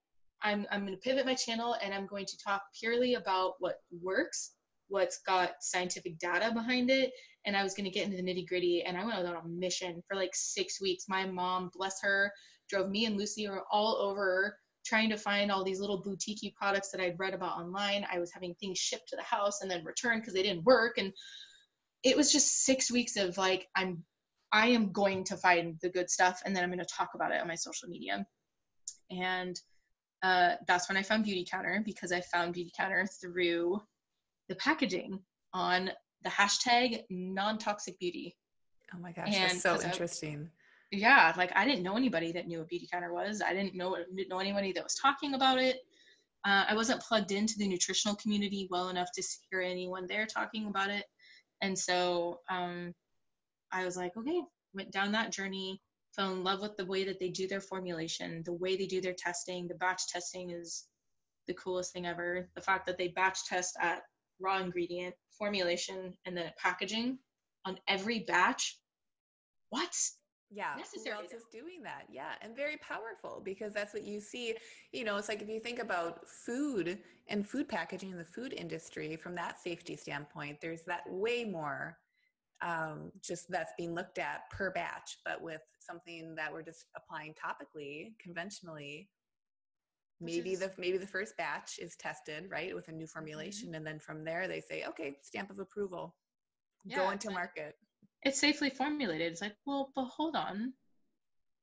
[0.43, 3.77] I'm, I'm going to pivot my channel and I'm going to talk purely about what
[4.03, 4.53] works,
[4.91, 7.13] what's got scientific data behind it.
[7.47, 8.83] And I was going to get into the nitty gritty.
[8.83, 11.07] And I went on a mission for like six weeks.
[11.09, 12.33] My mom, bless her,
[12.69, 16.91] drove me and Lucy were all over trying to find all these little boutique products
[16.91, 18.07] that I'd read about online.
[18.11, 20.99] I was having things shipped to the house and then returned because they didn't work.
[20.99, 21.13] And
[22.03, 24.05] it was just six weeks of like, I'm,
[24.53, 27.33] I am going to find the good stuff and then I'm going to talk about
[27.33, 28.27] it on my social media.
[29.11, 29.61] And
[30.23, 33.81] uh, that's when I found Beautycounter because I found Beautycounter through
[34.51, 35.21] the packaging
[35.55, 35.91] on
[36.25, 38.37] the hashtag non toxic beauty.
[38.95, 40.51] Oh my gosh, and that's so interesting.
[40.93, 43.41] I, yeah, like I didn't know anybody that knew what Beautycounter was.
[43.41, 45.77] I didn't know didn't know anybody that was talking about it.
[46.45, 50.67] Uh, I wasn't plugged into the nutritional community well enough to hear anyone there talking
[50.67, 51.05] about it,
[51.63, 52.93] and so um,
[53.73, 54.43] I was like, okay,
[54.75, 55.81] went down that journey,
[56.17, 59.01] fell in love with the way that they do their formulation, the way they do
[59.01, 59.69] their testing.
[59.69, 60.87] The batch testing is
[61.47, 62.49] the coolest thing ever.
[62.57, 64.03] The fact that they batch test at
[64.41, 67.19] raw ingredient formulation and then packaging
[67.65, 68.79] on every batch.
[69.71, 69.95] What?
[70.51, 74.21] yeah necessary who else is doing that yeah and very powerful because that's what you
[74.21, 74.55] see
[74.93, 78.53] you know it's like if you think about food and food packaging in the food
[78.53, 81.97] industry from that safety standpoint there's that way more
[82.63, 87.33] um, just that's being looked at per batch but with something that we're just applying
[87.33, 89.09] topically conventionally
[90.21, 93.13] maybe the maybe the first batch is tested right with a new mm-hmm.
[93.13, 93.77] formulation mm-hmm.
[93.77, 96.15] and then from there they say okay stamp of approval
[96.85, 97.75] yeah, go into market
[98.23, 99.33] it's safely formulated.
[99.33, 100.75] It's like, well, but hold on.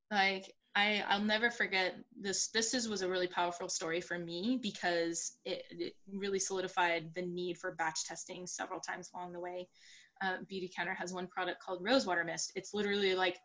[0.10, 4.60] Like I I'll never forget this this is was a really powerful story for me
[4.62, 9.68] because it, it really solidified the need for batch testing several times along the way.
[10.22, 12.54] Uh, Beautycounter has one product called Rosewater Mist.
[12.56, 13.38] It's literally like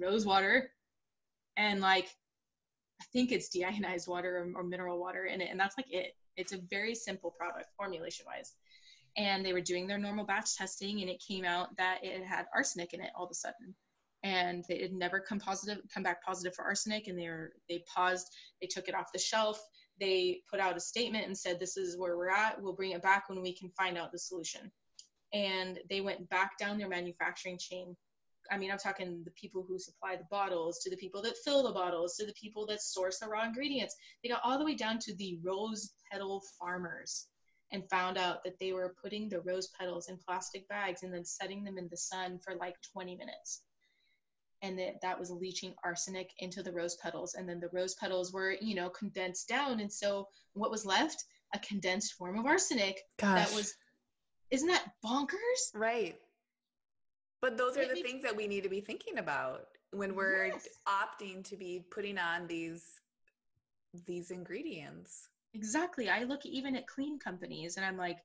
[0.00, 0.70] rose water
[1.56, 2.08] and like
[3.00, 6.14] I think it's deionized water or, or mineral water in it, and that's like it.
[6.36, 8.54] It's a very simple product formulation wise
[9.16, 12.46] and they were doing their normal batch testing and it came out that it had
[12.54, 13.74] arsenic in it all of a sudden.
[14.22, 17.84] And it had never come positive come back positive for arsenic and they were they
[17.94, 18.28] paused
[18.60, 19.60] they took it off the shelf.
[19.98, 22.60] They put out a statement and said this is where we're at.
[22.60, 24.70] We'll bring it back when we can find out the solution.
[25.32, 27.96] And they went back down their manufacturing chain
[28.50, 31.62] i mean i'm talking the people who supply the bottles to the people that fill
[31.62, 34.74] the bottles to the people that source the raw ingredients they got all the way
[34.74, 37.26] down to the rose petal farmers
[37.72, 41.24] and found out that they were putting the rose petals in plastic bags and then
[41.24, 43.62] setting them in the sun for like 20 minutes
[44.62, 48.32] and that that was leaching arsenic into the rose petals and then the rose petals
[48.32, 51.24] were you know condensed down and so what was left
[51.54, 53.48] a condensed form of arsenic Gosh.
[53.48, 53.74] that was
[54.50, 55.74] isn't that bonkers?
[55.74, 56.16] Right.
[57.46, 60.66] But those are the things that we need to be thinking about when we're yes.
[60.88, 62.82] opting to be putting on these
[64.04, 65.28] these ingredients.
[65.54, 66.10] Exactly.
[66.10, 68.18] I look even at clean companies and I'm like,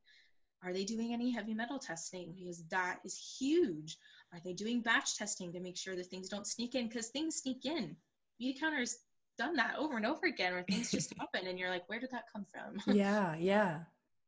[0.64, 2.34] are they doing any heavy metal testing?
[2.35, 3.95] Because that is huge.
[4.34, 6.88] Are they doing batch testing to make sure that things don't sneak in?
[6.88, 7.95] Because things sneak in.
[8.39, 8.98] Beauty counters
[9.38, 12.10] done that over and over again where things just happen and you're like, where did
[12.10, 12.95] that come from?
[12.95, 13.81] yeah, yeah.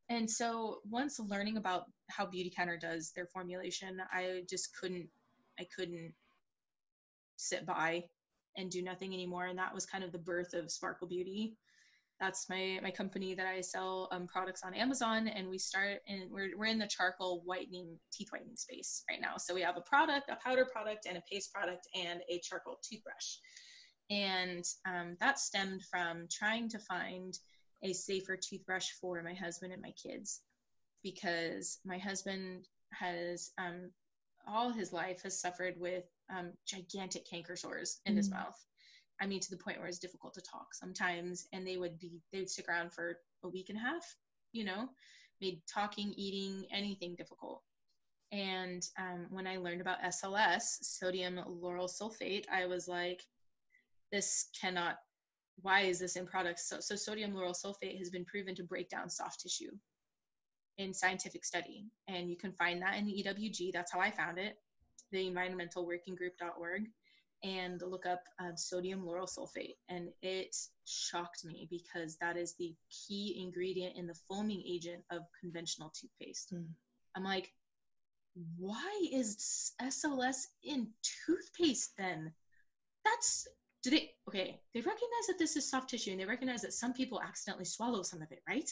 [0.08, 5.08] And so once learning about how Beautycounter does their formulation, I just couldn't
[5.58, 6.12] I couldn't
[7.36, 8.04] sit by
[8.56, 9.46] and do nothing anymore.
[9.46, 11.56] And that was kind of the birth of Sparkle Beauty
[12.20, 16.30] that's my my company that I sell um, products on Amazon, and we start and
[16.30, 19.36] we're we're in the charcoal whitening teeth whitening space right now.
[19.38, 22.78] So we have a product, a powder product, and a paste product, and a charcoal
[22.88, 23.36] toothbrush,
[24.10, 27.34] and um, that stemmed from trying to find
[27.84, 30.40] a safer toothbrush for my husband and my kids,
[31.02, 33.90] because my husband has um,
[34.48, 36.04] all his life has suffered with
[36.36, 38.16] um, gigantic canker sores in mm.
[38.16, 38.58] his mouth
[39.20, 41.46] I mean, to the point where it's difficult to talk sometimes.
[41.52, 44.16] And they would be, they would stick around for a week and a half,
[44.52, 44.88] you know,
[45.40, 47.62] made talking, eating, anything difficult.
[48.32, 53.22] And um, when I learned about SLS, sodium lauryl sulfate, I was like,
[54.10, 54.96] this cannot,
[55.60, 56.68] why is this in products?
[56.68, 59.70] So, so sodium lauryl sulfate has been proven to break down soft tissue
[60.78, 61.86] in scientific study.
[62.08, 63.72] And you can find that in the EWG.
[63.72, 64.56] That's how I found it,
[65.12, 66.84] the environmentalworkinggroup.org
[67.44, 69.76] and look up uh, sodium lauryl sulfate.
[69.88, 70.56] And it
[70.86, 76.54] shocked me because that is the key ingredient in the foaming agent of conventional toothpaste.
[76.54, 76.68] Mm.
[77.14, 77.52] I'm like,
[78.56, 80.88] why is SLS in
[81.26, 82.32] toothpaste then?
[83.04, 83.46] That's
[83.84, 84.58] do they okay?
[84.72, 88.02] They recognize that this is soft tissue and they recognize that some people accidentally swallow
[88.02, 88.68] some of it, right?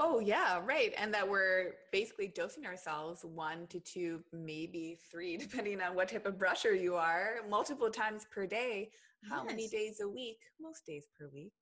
[0.00, 0.94] Oh, yeah, right.
[0.96, 6.24] And that we're basically dosing ourselves one to two, maybe three, depending on what type
[6.24, 8.90] of brusher you are, multiple times per day.
[9.28, 9.46] How yes.
[9.46, 10.38] many days a week?
[10.58, 11.52] Most days per week.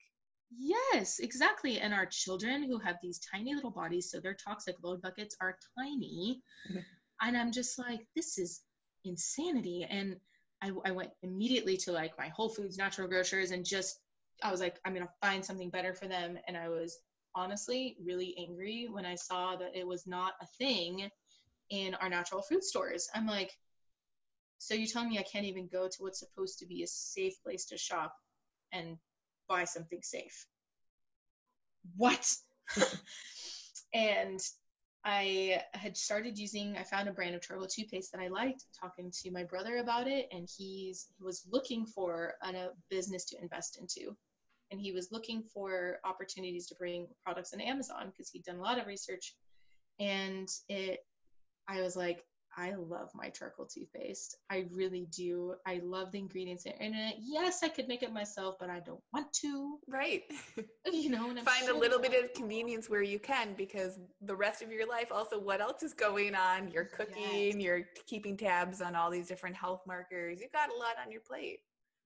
[0.57, 1.81] Yes, exactly.
[1.81, 5.59] And our children who have these tiny little bodies, so their toxic load buckets are
[5.77, 6.41] tiny.
[6.71, 6.79] Mm-hmm.
[7.23, 8.61] and I'm just like, this is
[9.05, 9.87] insanity.
[9.89, 10.17] And
[10.63, 13.99] I, I went immediately to like my Whole Foods natural grocers and just,
[14.43, 16.39] I was like, I'm to find something better for them.
[16.47, 16.99] And I was
[17.35, 21.11] honestly really angry when I saw that it was not a thing
[21.71, 23.09] in our natural food stores.
[23.15, 23.53] I'm like,
[24.59, 27.35] so you telling me I can't even go to what's supposed to be a safe
[27.43, 28.15] place to shop
[28.73, 28.97] and
[29.49, 30.47] buy something safe?
[31.97, 32.27] What?
[33.95, 34.41] and
[35.07, 39.13] I had started using, I found a brand of turbo toothpaste that I liked, talking
[39.23, 43.41] to my brother about it, and he's he was looking for an, a business to
[43.41, 44.17] invest into
[44.71, 48.63] and he was looking for opportunities to bring products on Amazon because he'd done a
[48.63, 49.35] lot of research.
[49.99, 51.01] And it,
[51.69, 52.25] I was like,
[52.59, 54.39] I love my charcoal toothpaste.
[54.51, 55.57] I really do.
[55.67, 57.15] I love the ingredients in it.
[57.15, 59.79] Uh, yes, I could make it myself, but I don't want to.
[59.89, 60.23] Right.
[60.93, 64.63] You know, find sure a little bit of convenience where you can because the rest
[64.63, 66.71] of your life also what else is going on?
[66.71, 67.57] You're cooking, yes.
[67.57, 70.41] you're keeping tabs on all these different health markers.
[70.41, 71.59] You've got a lot on your plate.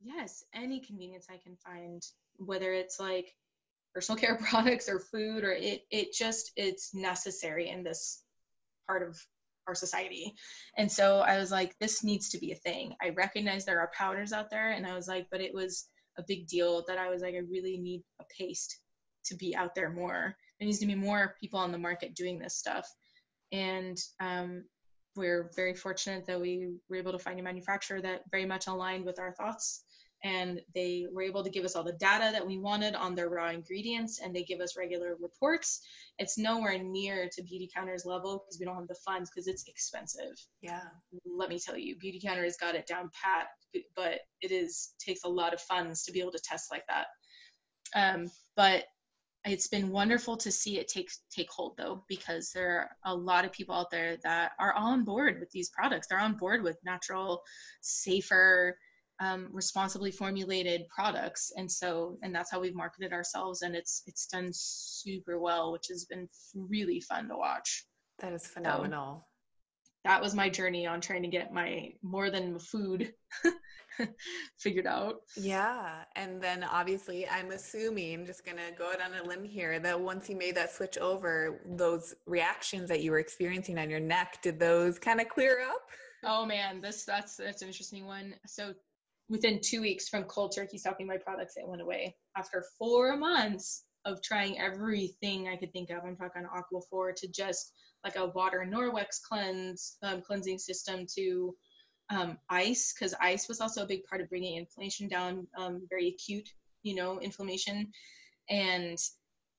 [0.03, 2.03] Yes, any convenience I can find
[2.37, 3.35] whether it's like
[3.95, 8.23] personal care products or food or it it just it's necessary in this
[8.87, 9.21] part of
[9.71, 10.35] our society.
[10.77, 12.95] And so I was like, this needs to be a thing.
[13.01, 15.89] I recognize there are powders out there, and I was like, but it was
[16.19, 18.79] a big deal that I was like, I really need a paste
[19.27, 20.37] to be out there more.
[20.59, 22.87] There needs to be more people on the market doing this stuff.
[23.53, 24.65] And um,
[25.17, 29.05] we're very fortunate that we were able to find a manufacturer that very much aligned
[29.05, 29.85] with our thoughts
[30.23, 33.29] and they were able to give us all the data that we wanted on their
[33.29, 35.81] raw ingredients and they give us regular reports.
[36.19, 40.37] It's nowhere near to Beautycounter's level because we don't have the funds because it's expensive.
[40.61, 40.83] Yeah.
[41.25, 43.49] Let me tell you Beautycounter has got it down pat
[43.95, 47.07] but it is takes a lot of funds to be able to test like that.
[47.95, 48.85] Um, but
[49.45, 53.45] it's been wonderful to see it take take hold though because there are a lot
[53.45, 56.07] of people out there that are on board with these products.
[56.09, 57.43] They're on board with natural
[57.81, 58.77] safer
[59.21, 61.53] um, responsibly formulated products.
[61.57, 65.87] And so and that's how we've marketed ourselves and it's it's done super well which
[65.89, 67.87] has been really fun to watch.
[68.21, 69.17] That is phenomenal.
[69.17, 69.25] so
[70.05, 73.13] that was my journey on trying to get my more than food
[74.59, 75.17] figured out.
[75.37, 80.01] Yeah and then obviously i'm assuming just gonna go out on a limb here that
[80.01, 84.39] once you made that switch over those reactions that you were experiencing on your neck
[84.43, 85.83] did those kind of clear up?
[86.25, 88.35] Oh man this that's that's an interesting one.
[88.47, 88.73] So
[89.31, 92.15] within two weeks from cold turkey stopping my products, it went away.
[92.36, 96.05] After four months, of trying everything I could think of.
[96.05, 97.73] I'm talking Aquaphor to just
[98.05, 101.55] like a water Norwex cleanse um, cleansing system to
[102.11, 106.09] um, ice because ice was also a big part of bringing inflammation down, um, very
[106.09, 106.48] acute,
[106.82, 107.93] you know, inflammation,
[108.48, 108.98] and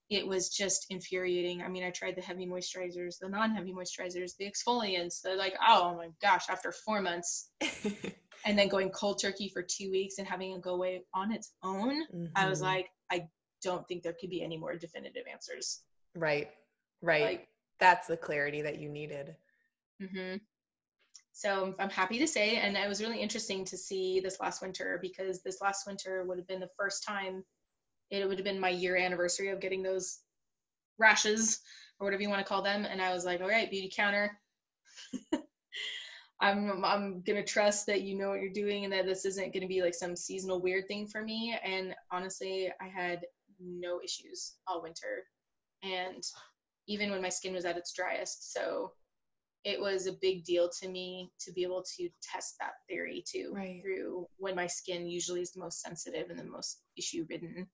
[0.09, 1.61] it was just infuriating.
[1.61, 5.21] I mean, I tried the heavy moisturizers, the non-heavy moisturizers, the exfoliants.
[5.21, 7.49] They're like, oh my gosh, after four months,
[8.45, 11.51] and then going cold turkey for two weeks and having it go away on its
[11.63, 12.25] own, mm-hmm.
[12.35, 12.67] I was mm-hmm.
[12.67, 13.27] like, I
[13.63, 15.81] don't think there could be any more definitive answers.
[16.15, 16.49] Right,
[17.01, 17.23] right.
[17.23, 17.47] Like,
[17.79, 19.35] That's the clarity that you needed.
[20.01, 20.37] Mm-hmm.
[21.33, 24.99] So I'm happy to say, and it was really interesting to see this last winter
[25.01, 27.43] because this last winter would have been the first time
[28.09, 30.19] it would have been my year anniversary of getting those
[30.97, 31.59] rashes
[31.99, 32.85] or whatever you want to call them.
[32.85, 34.29] And I was like, all right, Beautycounter.
[36.41, 39.67] I'm I'm gonna trust that you know what you're doing and that this isn't gonna
[39.67, 41.57] be like some seasonal weird thing for me.
[41.63, 43.21] And honestly, I had
[43.59, 45.23] no issues all winter,
[45.83, 46.23] and
[46.87, 48.53] even when my skin was at its driest.
[48.53, 48.93] So
[49.63, 53.51] it was a big deal to me to be able to test that theory too
[53.55, 53.79] right.
[53.83, 57.67] through when my skin usually is the most sensitive and the most issue ridden.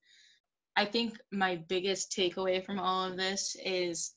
[0.76, 4.14] I think my biggest takeaway from all of this is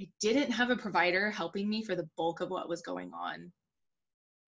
[0.00, 3.52] I didn't have a provider helping me for the bulk of what was going on.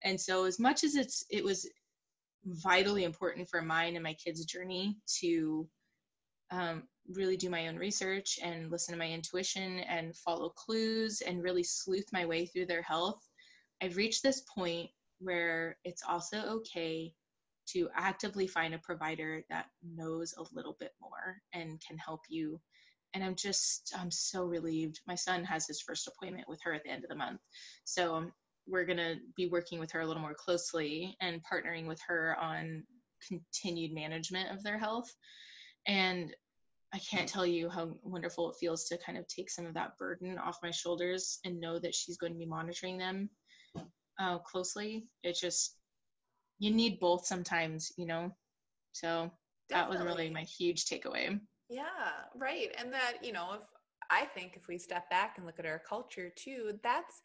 [0.03, 1.69] And so as much as it's it was
[2.45, 5.67] vitally important for mine and my kids' journey to
[6.51, 11.43] um, really do my own research and listen to my intuition and follow clues and
[11.43, 13.21] really sleuth my way through their health,
[13.81, 14.89] I've reached this point
[15.19, 17.13] where it's also okay
[17.65, 22.59] to actively find a provider that knows a little bit more and can help you.
[23.13, 24.99] And I'm just, I'm so relieved.
[25.07, 27.39] My son has his first appointment with her at the end of the month.
[27.83, 28.31] So
[28.65, 32.35] we're going to be working with her a little more closely and partnering with her
[32.39, 32.83] on
[33.27, 35.13] continued management of their health.
[35.85, 36.33] And
[36.93, 39.97] I can't tell you how wonderful it feels to kind of take some of that
[39.97, 43.29] burden off my shoulders and know that she's going to be monitoring them
[44.19, 45.07] uh, closely.
[45.23, 45.75] It just,
[46.59, 48.31] you need both sometimes, you know?
[48.91, 49.31] So
[49.69, 49.69] Definitely.
[49.69, 51.39] that was really my huge takeaway.
[51.69, 51.83] Yeah,
[52.35, 52.73] right.
[52.77, 53.61] And that, you know, if
[54.09, 57.21] I think if we step back and look at our culture too, that's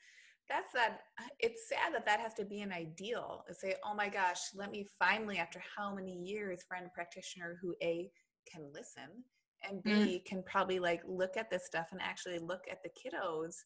[0.48, 1.00] that's that
[1.40, 4.70] it's sad that that has to be an ideal and say oh my gosh let
[4.70, 8.10] me finally after how many years find a practitioner who a
[8.50, 9.22] can listen
[9.68, 10.06] and mm.
[10.06, 10.24] B mm.
[10.24, 13.56] can probably like look at this stuff and actually look at the kiddos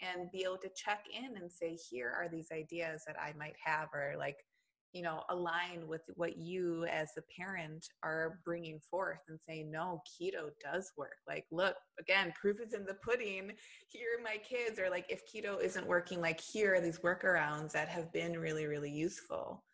[0.00, 3.56] and be able to check in and say here are these ideas that I might
[3.64, 4.38] have or like
[4.92, 10.02] you know align with what you as a parent are bringing forth and saying no
[10.06, 13.52] keto does work like look again proof is in the pudding
[13.88, 17.72] here are my kids or like if keto isn't working like here are these workarounds
[17.72, 19.64] that have been really really useful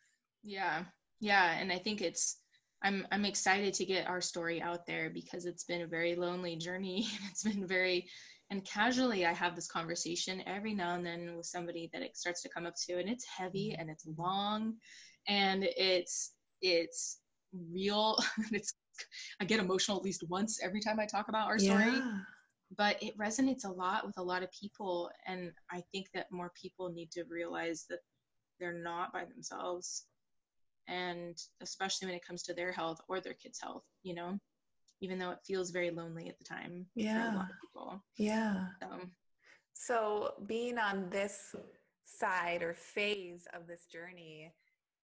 [0.43, 0.85] yeah
[1.20, 2.39] yeah and i think it's
[2.81, 6.55] I'm I'm excited to get our story out there because it's been a very lonely
[6.55, 7.09] journey.
[7.31, 8.09] It's been very
[8.51, 12.43] and casually I have this conversation every now and then with somebody that it starts
[12.43, 13.81] to come up to and it's heavy mm-hmm.
[13.81, 14.74] and it's long
[15.28, 16.32] and it's
[16.62, 17.20] it's
[17.52, 18.18] real
[18.52, 18.74] it's
[19.40, 21.92] I get emotional at least once every time I talk about our story.
[21.92, 22.18] Yeah.
[22.76, 26.52] But it resonates a lot with a lot of people and I think that more
[26.60, 28.00] people need to realize that
[28.59, 30.06] they're not by themselves
[30.88, 34.38] and especially when it comes to their health or their kids' health, you know,
[35.00, 37.30] even though it feels very lonely at the time yeah.
[37.30, 38.05] for a lot of people.
[38.16, 38.66] Yeah.
[38.82, 38.88] So,
[39.74, 41.55] so being on this
[42.05, 44.52] side or phase of this journey,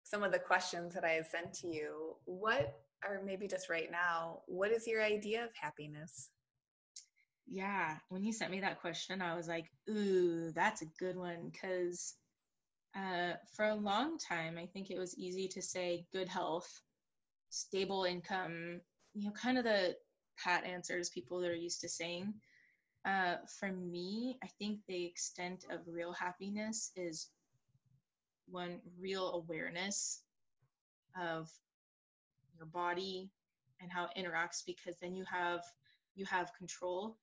[0.07, 4.43] some of the questions that I sent to you, what, or maybe just right now,
[4.47, 6.31] what is your idea of happiness?
[7.49, 11.51] Yeah, when you sent me that question, I was like, ooh, that's a good one
[11.51, 12.15] because
[12.97, 16.69] uh, for a long time, I think it was easy to say good health,
[17.51, 18.81] stable income,
[19.15, 19.97] you know, kind of the
[20.39, 22.33] pat answers people that are used to saying.
[23.05, 27.28] Uh, for me, I think the extent of real happiness is
[28.51, 30.20] one real awareness
[31.20, 31.51] of
[32.56, 33.31] your body
[33.81, 35.60] and how it interacts because then you have
[36.14, 37.18] you have control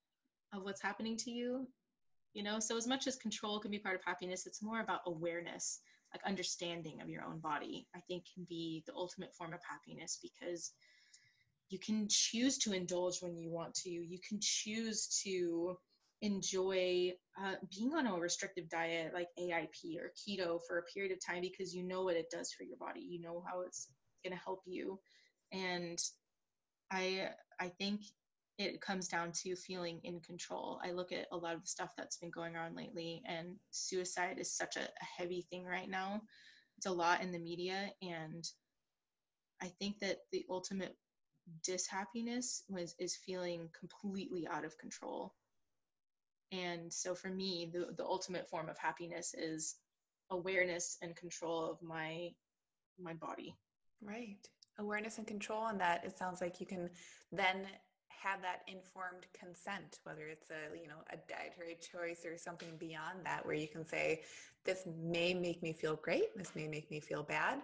[0.54, 1.68] of what's happening to you
[2.34, 2.60] you know?
[2.60, 5.80] So as much as control can be part of happiness it's more about awareness
[6.14, 10.20] like understanding of your own body i think can be the ultimate form of happiness
[10.22, 10.72] because
[11.74, 13.90] you can choose to indulge when you want to.
[13.90, 15.78] You can choose to
[16.24, 21.20] enjoy uh, being on a restrictive diet like aip or keto for a period of
[21.24, 23.90] time because you know what it does for your body you know how it's
[24.24, 24.98] going to help you
[25.52, 26.00] and
[26.92, 27.28] i
[27.60, 28.00] i think
[28.58, 30.80] it comes down to feeling in control.
[30.84, 34.38] I look at a lot of the stuff that's been going on lately, and suicide
[34.38, 36.22] is such a, a, heavy thing right now.
[36.78, 38.44] It's a lot in the media, and
[39.60, 40.96] I think that the ultimate
[41.68, 45.34] dishappiness was is feeling completely out of control
[46.54, 49.76] and so for me the, the ultimate form of happiness is
[50.30, 52.30] awareness and control of my
[53.02, 53.56] my body.
[54.02, 54.38] Right.
[54.80, 56.90] Awareness and control and that it sounds like you can
[57.32, 57.68] then
[58.10, 63.20] have that informed consent whether it's a you know a dietary choice or something beyond
[63.26, 64.22] that where you can say
[64.64, 67.60] this may make me feel great this may make me feel bad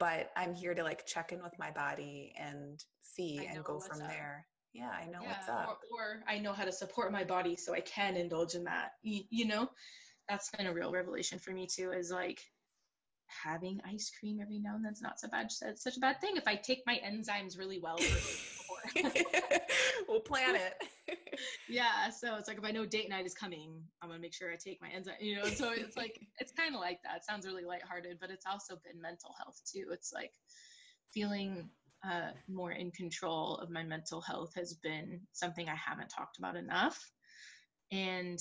[0.00, 4.02] but i'm here to like check in with my body and see and go from
[4.02, 4.08] up.
[4.08, 4.44] there
[4.78, 5.80] yeah i know yeah, what's up.
[5.90, 8.92] or, or, i know how to support my body so i can indulge in that
[9.02, 9.68] you, you know?
[10.28, 12.40] That's been a real revelation for me too is like
[13.28, 16.46] having ice cream every now and then's not so bad such a bad thing if
[16.46, 17.98] i take my enzymes really well
[20.08, 20.74] we'll plan it.
[21.68, 24.50] Yeah so it's like if i know date night is coming i'm gonna make sure
[24.50, 27.18] i take my enzyme you know so it's like it's kind of like that.
[27.18, 29.86] It sounds really lighthearted but it's also been mental health too.
[29.92, 30.32] It's like
[31.12, 31.70] feeling
[32.04, 36.56] uh, more in control of my mental health has been something i haven't talked about
[36.56, 36.98] enough.
[37.90, 38.38] And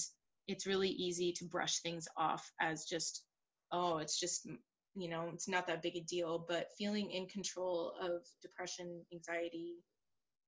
[0.47, 3.23] it's really easy to brush things off as just
[3.71, 4.47] oh it's just
[4.95, 6.45] you know it's not that big a deal.
[6.47, 9.75] But feeling in control of depression anxiety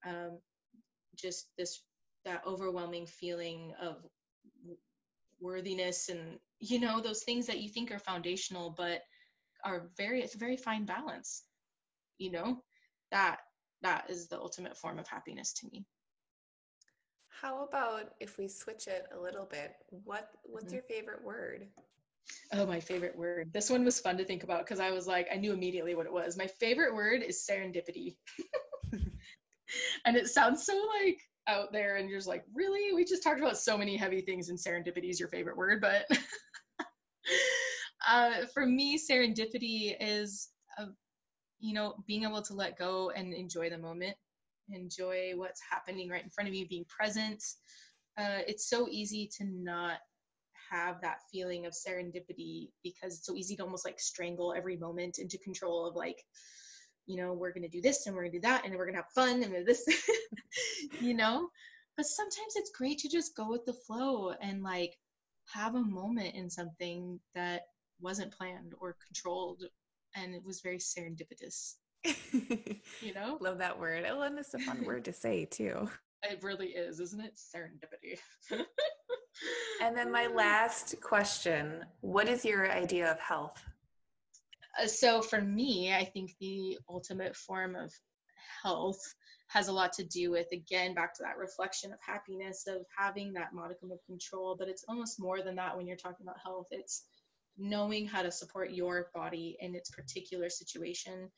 [0.06, 0.40] um,
[1.16, 1.82] just this
[2.26, 3.98] that overwhelming feeling of
[5.42, 9.02] worthiness and you know those things that you think are foundational but
[9.64, 11.44] are very it's a very fine balance
[12.18, 12.62] you know
[13.12, 13.40] that
[13.82, 15.86] that is the ultimate form of happiness to me.
[17.42, 19.74] How about if we switch it a little bit
[20.04, 20.76] what what's mm-hmm.
[20.76, 21.68] your favorite word?
[22.54, 23.52] Oh my favorite word.
[23.54, 26.06] This one was fun to think about because i was like i knew immediately what
[26.06, 26.38] it was.
[26.38, 28.16] My favorite word is serendipity.
[30.06, 30.74] And it sounds so
[31.04, 32.94] like out there and you're just like really?
[32.94, 36.06] We just talked about so many heavy things and serendipity is your favorite word but
[38.08, 40.50] uh, for me serendipity is
[41.60, 44.16] you know being able to let go and enjoy the moment
[44.74, 47.44] enjoy what's happening right in front of you being present.
[48.18, 49.98] Uh, it's so easy to not
[50.70, 55.18] have that feeling of serendipity because it's so easy to almost like strangle every moment
[55.18, 56.24] into control of like
[57.08, 58.86] you know we're going to do this and we're going to do that and we're
[58.86, 59.84] going to have fun and this
[61.02, 61.50] you know?
[61.98, 64.98] But sometimes it's great to just go with the flow and like
[65.54, 67.64] have a moment in something that
[68.00, 69.64] wasn't planned or controlled
[70.16, 71.76] and it was very serendipitous.
[73.02, 73.38] You know?
[73.40, 74.06] Love that word.
[74.10, 75.90] Oh and it's a fun word to say too.
[76.24, 77.34] It really is isn't it?
[77.36, 78.20] Serendipity.
[79.82, 83.62] And then my last question what is your idea of health?
[84.80, 87.94] Uh, so for me, I think the ultimate form of
[88.62, 89.00] health
[89.48, 93.34] has a lot to do with again back to that reflection of happiness of having
[93.34, 96.68] that modicum of control but it's almost more than that when you're talking about health.
[96.72, 97.06] It's
[97.60, 101.30] knowing how to support your body in its particular situation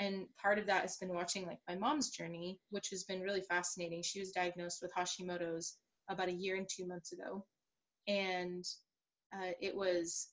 [0.00, 3.42] and part of that has been watching like my mom's journey which has been really
[3.42, 5.76] fascinating she was diagnosed with hashimoto's
[6.08, 7.44] about a year and two months ago
[8.08, 8.64] and
[9.34, 10.28] uh, it was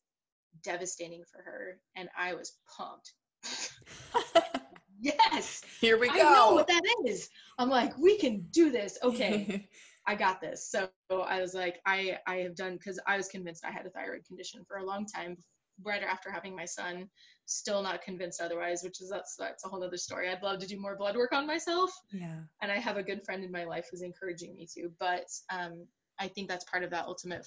[0.63, 3.13] devastating for her, and I was pumped.
[4.99, 6.13] yes, here we go.
[6.13, 7.29] I know what that is.
[7.57, 8.97] I'm like, we can do this.
[9.03, 9.67] Okay,
[10.07, 10.69] I got this.
[10.69, 13.89] So I was like, I I have done because I was convinced I had a
[13.89, 15.37] thyroid condition for a long time.
[15.83, 17.09] Right after having my son,
[17.45, 20.29] still not convinced otherwise, which is that's that's a whole other story.
[20.29, 21.91] I'd love to do more blood work on myself.
[22.13, 22.39] Yeah.
[22.61, 24.89] And I have a good friend in my life who's encouraging me to.
[24.99, 25.85] But um,
[26.17, 27.45] I think that's part of that ultimate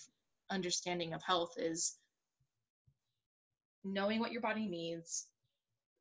[0.51, 1.97] understanding of health is
[3.85, 5.27] knowing what your body needs,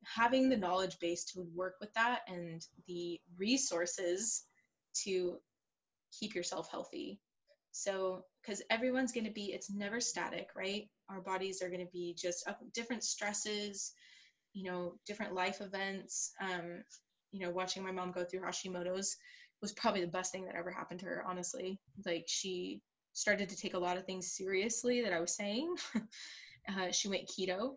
[0.04, 4.44] having the knowledge base to work with that, and the resources
[5.04, 5.38] to
[6.18, 7.18] keep yourself healthy.
[7.72, 10.88] So, because everyone's going to be, it's never static, right?
[11.08, 13.92] Our bodies are going to be just up different stresses,
[14.52, 16.32] you know, different life events.
[16.40, 16.82] Um,
[17.30, 19.16] you know, watching my mom go through Hashimoto's
[19.60, 21.78] was probably the best thing that ever happened to her, honestly.
[22.04, 22.80] Like, she
[23.12, 25.74] started to take a lot of things seriously that I was saying.
[26.68, 27.76] Uh, she went keto.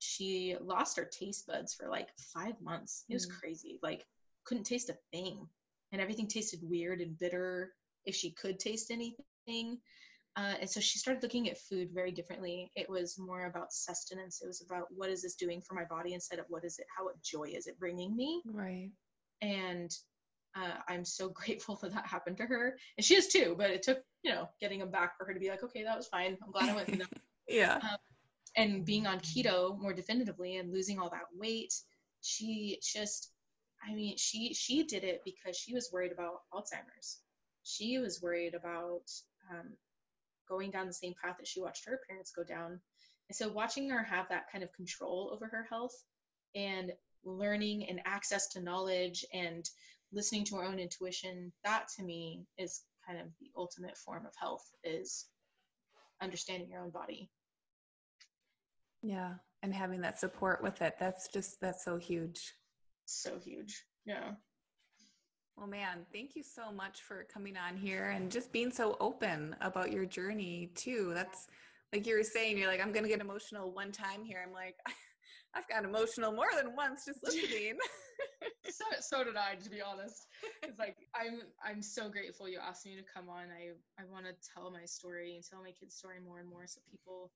[0.00, 3.04] She lost her taste buds for like five months.
[3.08, 3.38] It was mm.
[3.38, 3.78] crazy.
[3.80, 4.04] Like,
[4.44, 5.46] couldn't taste a thing.
[5.92, 7.72] And everything tasted weird and bitter
[8.04, 9.78] if she could taste anything.
[10.36, 12.70] Uh, and so she started looking at food very differently.
[12.74, 14.40] It was more about sustenance.
[14.42, 16.86] It was about what is this doing for my body instead of what is it,
[16.96, 18.42] how what joy is it bringing me?
[18.44, 18.90] Right.
[19.40, 19.94] And
[20.56, 22.76] uh, I'm so grateful that that happened to her.
[22.98, 25.40] And she is too, but it took, you know, getting them back for her to
[25.40, 26.36] be like, okay, that was fine.
[26.42, 27.20] I'm glad I went through that.
[27.48, 27.74] yeah.
[27.76, 27.98] Um,
[28.56, 31.74] and being on keto more definitively and losing all that weight
[32.24, 33.30] she just
[33.86, 37.20] i mean she she did it because she was worried about alzheimer's.
[37.62, 39.10] She was worried about
[39.50, 39.72] um,
[40.48, 42.80] going down the same path that she watched her parents go down.
[43.28, 45.94] And so watching her have that kind of control over her health
[46.54, 46.92] and
[47.24, 49.64] learning and access to knowledge and
[50.12, 54.32] listening to her own intuition that to me is kind of the ultimate form of
[54.38, 55.24] health is
[56.20, 57.30] understanding your own body.
[59.02, 59.34] Yeah
[59.64, 62.52] and having that support with it that's just that's so huge
[63.06, 64.32] so huge yeah
[65.56, 69.54] well man thank you so much for coming on here and just being so open
[69.60, 71.46] about your journey too that's
[71.92, 74.76] like you were saying you're like i'm gonna get emotional one time here i'm like
[75.54, 77.78] I've got emotional more than once just listening.
[78.70, 80.26] so so did I, to be honest.
[80.62, 83.46] It's like I'm I'm so grateful you asked me to come on.
[83.54, 86.66] I I want to tell my story and tell my kids' story more and more
[86.66, 87.30] so people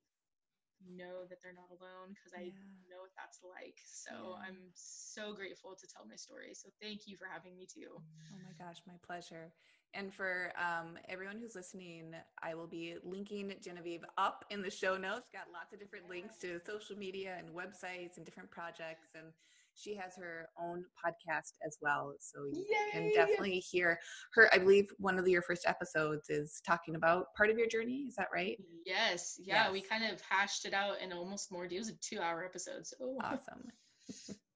[0.87, 2.91] know that they're not alone because I yeah.
[2.91, 3.79] know what that's like.
[3.87, 4.49] So yeah.
[4.49, 6.55] I'm so grateful to tell my story.
[6.55, 7.99] So thank you for having me too.
[7.99, 9.53] Oh my gosh, my pleasure.
[9.95, 14.97] And for um, everyone who's listening, I will be linking Genevieve up in the show
[14.97, 15.31] notes.
[15.33, 19.15] Got lots of different links to social media and websites and different projects.
[19.15, 19.33] And
[19.79, 22.15] she has her own podcast as well.
[22.21, 22.93] So you Yay!
[22.93, 23.99] can definitely hear
[24.35, 24.53] her.
[24.53, 28.07] I believe one of your first episodes is talking about part of your journey.
[28.09, 28.59] Is that right?
[28.85, 29.41] Yes.
[29.43, 29.65] Yeah.
[29.65, 29.73] Yes.
[29.73, 31.65] We kind of hashed it out in almost more.
[31.65, 32.87] It was a two hour episode.
[32.87, 33.65] So awesome.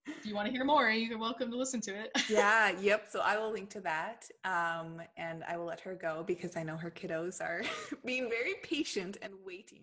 [0.06, 2.10] if you want to hear more, you're welcome to listen to it.
[2.28, 3.06] yeah, yep.
[3.10, 4.26] So I will link to that.
[4.44, 7.62] Um, and I will let her go because I know her kiddos are
[8.04, 9.82] being very patient and waiting.